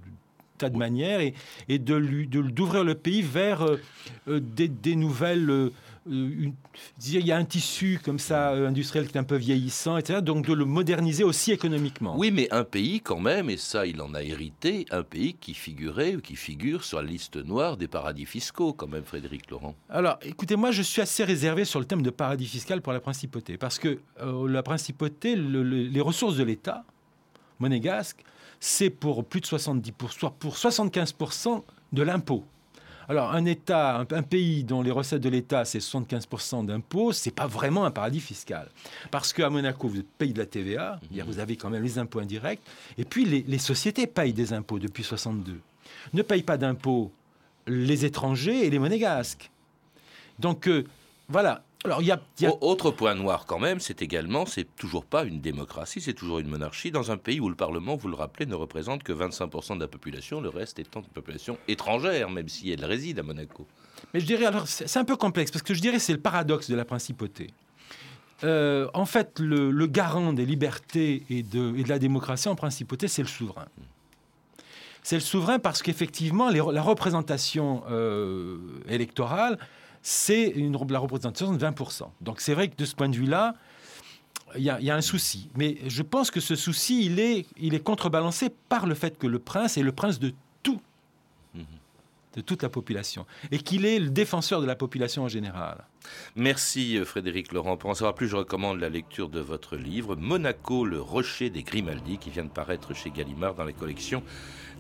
tas 0.59 0.69
de 0.71 0.77
manières 0.77 1.21
et, 1.21 1.79
de 1.79 2.25
d'ouvrir 2.25 2.85
le 2.85 2.95
pays 2.95 3.23
vers 3.23 3.63
euh, 3.63 4.41
des 4.41 4.97
nouvelles. 4.97 5.71
Euh, 6.09 6.31
une- 6.39 6.55
il 7.05 7.27
y 7.27 7.33
a 7.33 7.37
un 7.37 7.45
tissu 7.45 8.01
comme 8.05 8.19
ça 8.19 8.51
euh, 8.53 8.69
industriel 8.69 9.07
qui 9.09 9.17
est 9.17 9.21
un 9.21 9.25
peu 9.25 9.37
vieillissant, 9.37 9.97
etc. 9.97 10.21
Donc 10.23 10.47
de 10.47 10.53
le 10.53 10.65
moderniser 10.65 11.25
aussi 11.25 11.53
économiquement. 11.53 12.17
Oui, 12.17 12.31
mais 12.31 12.49
un 12.53 12.65
pays 12.65 13.01
quand 13.01 13.21
même, 13.21 13.51
et 13.51 13.57
ça 13.57 13.87
il 13.87 14.01
en 14.01 14.15
a 14.15 14.23
hérité, 14.23 14.87
un 14.91 15.03
pays 15.03 15.35
qui 15.35 15.55
figurait 15.55 16.17
ou 16.17 16.21
qui 16.21 16.37
figure 16.37 16.85
sur 16.85 17.01
la 17.03 17.09
liste 17.09 17.37
noire 17.37 17.77
des 17.77 17.89
paradis 17.89 18.27
fiscaux, 18.27 18.73
quand 18.73 18.89
même, 18.89 19.05
Frédéric 19.05 19.51
Laurent. 19.51 19.75
Alors, 19.89 20.19
écoutez, 20.23 20.57
moi, 20.57 20.71
je 20.71 20.83
suis 20.83 21.03
assez 21.03 21.25
réservé 21.25 21.65
sur 21.65 21.81
le 21.81 21.87
thème 21.87 22.03
de 22.03 22.11
paradis 22.11 22.47
fiscal 22.47 22.81
pour 22.83 22.93
la 22.93 23.01
principauté, 23.01 23.57
parce 23.59 23.79
que 23.79 23.99
euh, 24.21 24.49
la 24.49 24.63
principauté, 24.63 25.37
le- 25.37 25.63
le- 25.63 25.85
les 25.89 26.01
ressources 26.01 26.37
de 26.37 26.45
l'État 26.45 26.85
monégasque, 27.59 28.23
c'est 28.61 28.91
pour 28.91 29.25
plus 29.25 29.41
de 29.41 29.47
70 29.47 29.93
pour, 29.93 30.13
soit 30.13 30.31
pour 30.31 30.57
75 30.57 31.15
de 31.93 32.03
l'impôt. 32.03 32.45
Alors, 33.09 33.33
un 33.33 33.45
État, 33.45 33.99
un, 33.99 34.07
un 34.11 34.23
pays 34.23 34.65
dont 34.65 34.83
les 34.83 34.91
recettes 34.91 35.23
de 35.23 35.29
l'État, 35.29 35.65
c'est 35.65 35.79
75% 35.79 36.67
d'impôts, 36.67 37.13
c'est 37.13 37.31
pas 37.31 37.47
vraiment 37.47 37.85
un 37.85 37.91
paradis 37.91 38.21
fiscal. 38.21 38.69
Parce 39.11 39.33
qu'à 39.33 39.49
Monaco, 39.49 39.89
vous 39.89 40.03
payez 40.19 40.33
de 40.33 40.39
la 40.39 40.47
TVA, 40.47 40.99
c'est-à-dire 41.01 41.27
vous 41.27 41.39
avez 41.39 41.57
quand 41.57 41.71
même 41.71 41.83
les 41.83 41.99
impôts 41.99 42.21
indirects, 42.21 42.61
et 42.99 43.05
puis 43.05 43.25
les, 43.25 43.45
les 43.47 43.59
sociétés 43.59 44.07
payent 44.07 44.33
des 44.33 44.53
impôts 44.53 44.79
depuis 44.79 45.05
62. 45.05 45.61
Ne 46.15 46.23
payent 46.23 46.43
pas 46.43 46.57
d'impôts 46.57 47.13
les 47.67 48.05
étrangers 48.05 48.67
et 48.67 48.71
les 48.71 48.79
monégasques. 48.79 49.51
Donc, 50.39 50.69
euh, 50.69 50.85
voilà. 51.29 51.63
Alors, 51.85 52.03
y 52.03 52.11
a, 52.11 52.21
y 52.41 52.47
a- 52.47 52.51
Au- 52.53 52.59
Autre 52.73 52.91
point 52.91 53.15
noir 53.15 53.47
quand 53.47 53.59
même, 53.61 53.79
c'est 53.81 54.03
également, 54.03 54.45
c'est 54.47 54.67
toujours 54.77 55.05
pas 55.05 55.25
une 55.25 55.41
démocratie, 55.41 56.01
c'est 56.01 56.15
toujours 56.15 56.39
une 56.41 56.49
monarchie 56.49 56.91
dans 56.91 57.11
un 57.13 57.17
pays 57.17 57.39
où 57.39 57.49
le 57.49 57.55
Parlement, 57.55 57.95
vous 57.95 58.09
le 58.09 58.17
rappelez, 58.17 58.47
ne 58.47 58.55
représente 58.57 59.03
que 59.05 59.13
25% 59.13 59.77
de 59.77 59.81
la 59.81 59.89
population, 59.89 60.41
le 60.41 60.49
reste 60.49 60.79
étant 60.81 61.01
une 61.01 61.07
population 61.09 61.59
étrangère, 61.69 62.29
même 62.31 62.49
si 62.49 62.71
elle 62.73 62.85
réside 62.85 63.19
à 63.21 63.23
Monaco. 63.23 63.67
Mais 64.15 64.21
je 64.21 64.27
dirais, 64.27 64.47
alors, 64.47 64.67
c'est 64.67 64.97
un 64.99 65.05
peu 65.05 65.17
complexe, 65.17 65.51
parce 65.53 65.63
que 65.63 65.75
je 65.75 65.81
dirais 65.81 65.99
c'est 66.01 66.13
le 66.15 66.21
paradoxe 66.21 66.69
de 66.71 66.75
la 66.77 66.85
principauté. 66.85 67.51
Euh, 68.45 68.89
en 68.93 69.07
fait, 69.07 69.39
le, 69.39 69.71
le 69.71 69.87
garant 69.87 70.33
des 70.33 70.45
libertés 70.45 71.25
et 71.31 71.43
de, 71.43 71.75
et 71.77 71.85
de 71.85 71.89
la 71.89 71.99
démocratie 71.99 72.49
en 72.49 72.55
principauté, 72.57 73.07
c'est 73.09 73.23
le 73.23 73.29
souverain. 73.29 73.67
C'est 75.03 75.17
le 75.17 75.21
souverain 75.23 75.59
parce 75.61 75.83
qu'effectivement, 75.83 76.51
la 76.51 76.83
représentation 76.83 77.85
euh, 77.89 78.59
électorale, 78.89 79.57
c'est 80.09 80.51
une, 80.51 80.79
la 80.89 81.01
représentation 81.01 81.53
de 81.53 81.59
20%. 81.59 82.03
Donc 82.21 82.41
c'est 82.41 82.55
vrai 82.55 82.69
que 82.69 82.77
de 82.77 82.85
ce 82.85 82.95
point 82.95 83.09
de 83.09 83.17
vue-là, 83.17 83.55
il 84.55 84.63
y, 84.63 84.71
a, 84.71 84.79
il 84.79 84.87
y 84.87 84.91
a 84.93 84.95
un 84.95 85.01
souci. 85.01 85.51
Mais 85.57 85.79
je 85.89 86.03
pense 86.03 86.31
que 86.31 86.39
ce 86.39 86.55
souci, 86.55 87.05
il 87.07 87.19
est, 87.19 87.47
il 87.57 87.75
est 87.75 87.83
contrebalancé 87.83 88.51
par 88.69 88.87
le 88.87 88.95
fait 88.95 89.19
que 89.19 89.27
le 89.27 89.41
prince 89.41 89.77
est 89.77 89.83
le 89.83 89.91
prince 89.91 90.21
de 90.21 90.33
de 92.37 92.43
toute 92.43 92.63
la 92.63 92.69
population, 92.69 93.27
et 93.51 93.59
qu'il 93.59 93.87
est 93.87 93.99
le 93.99 94.11
défenseur 94.11 94.61
de 94.61 94.67
la 94.67 94.77
population 94.77 95.25
en 95.25 95.29
général. 95.29 95.87
Merci 96.37 96.99
euh, 96.99 97.05
Frédéric 97.05 97.53
Laurent. 97.53 97.77
Pour 97.77 97.91
en 97.91 97.95
savoir 97.95 98.15
plus, 98.15 98.29
je 98.29 98.37
recommande 98.37 98.79
la 98.79 98.89
lecture 98.89 99.29
de 99.29 99.41
votre 99.41 99.77
livre 99.77 100.15
Monaco, 100.17 100.85
le 100.85 101.01
rocher 101.01 101.51
des 101.51 101.63
Grimaldi, 101.63 102.19
qui 102.19 102.31
vient 102.31 102.45
de 102.45 102.51
paraître 102.51 102.95
chez 102.95 103.11
Gallimard 103.11 103.55
dans 103.55 103.65
la 103.65 103.73
collection 103.73 104.23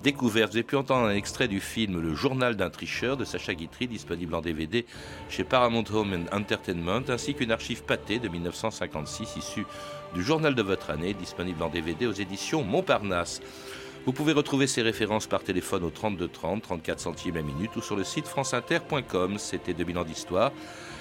Découverte. 0.02 0.52
Vous 0.52 0.58
avez 0.58 0.62
pu 0.62 0.76
entendre 0.76 1.06
un 1.06 1.14
extrait 1.14 1.48
du 1.48 1.58
film 1.58 2.00
Le 2.00 2.14
journal 2.14 2.54
d'un 2.56 2.70
tricheur 2.70 3.16
de 3.16 3.24
Sacha 3.24 3.54
Guitry, 3.54 3.88
disponible 3.88 4.34
en 4.34 4.42
DVD 4.42 4.84
chez 5.30 5.42
Paramount 5.42 5.84
Home 5.92 6.26
Entertainment, 6.32 7.02
ainsi 7.08 7.34
qu'une 7.34 7.50
archive 7.50 7.82
pâtée 7.82 8.18
de 8.18 8.28
1956 8.28 9.36
issue 9.36 9.66
du 10.14 10.22
journal 10.22 10.54
de 10.54 10.62
votre 10.62 10.90
année, 10.90 11.14
disponible 11.14 11.62
en 11.62 11.70
DVD 11.70 12.06
aux 12.06 12.12
éditions 12.12 12.62
Montparnasse. 12.62 13.40
Vous 14.06 14.12
pouvez 14.12 14.32
retrouver 14.32 14.68
ces 14.68 14.82
références 14.82 15.26
par 15.26 15.42
téléphone 15.42 15.82
au 15.82 15.90
32 15.90 16.28
30, 16.28 16.62
34 16.62 17.00
centimes 17.00 17.34
la 17.34 17.42
minute 17.42 17.74
ou 17.74 17.82
sur 17.82 17.96
le 17.96 18.04
site 18.04 18.28
franceinter.com. 18.28 19.36
C'était 19.36 19.74
2000 19.74 19.98
ans 19.98 20.04
d'histoire. 20.04 20.52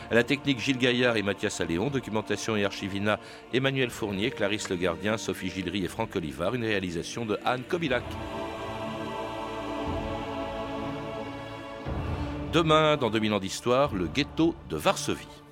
À 0.10 0.16
la 0.16 0.24
technique 0.24 0.60
Gilles 0.60 0.80
Gaillard 0.80 1.16
et 1.16 1.22
Mathias 1.22 1.62
Alléon, 1.62 1.92
documentation 1.92 2.56
et 2.56 2.66
archivina 2.66 3.20
Emmanuel 3.54 3.92
Fournier, 3.92 4.32
Clarisse 4.32 4.70
Le 4.70 4.76
Gardien, 4.76 5.20
Sophie 5.20 5.52
Gilry 5.52 5.86
et 5.86 5.88
Franck 5.88 6.16
Olivard, 6.16 6.56
une 6.56 6.64
réalisation 6.64 7.28
de 7.28 7.38
Anne 7.46 7.62
Kobilac. 7.70 8.04
Demain, 12.54 12.98
dans 12.98 13.12
2000 13.12 13.34
ans 13.34 13.40
d'histoire, 13.40 13.94
le 13.94 14.08
ghetto 14.08 14.56
de 14.72 14.78
Varsovie. 14.78 15.45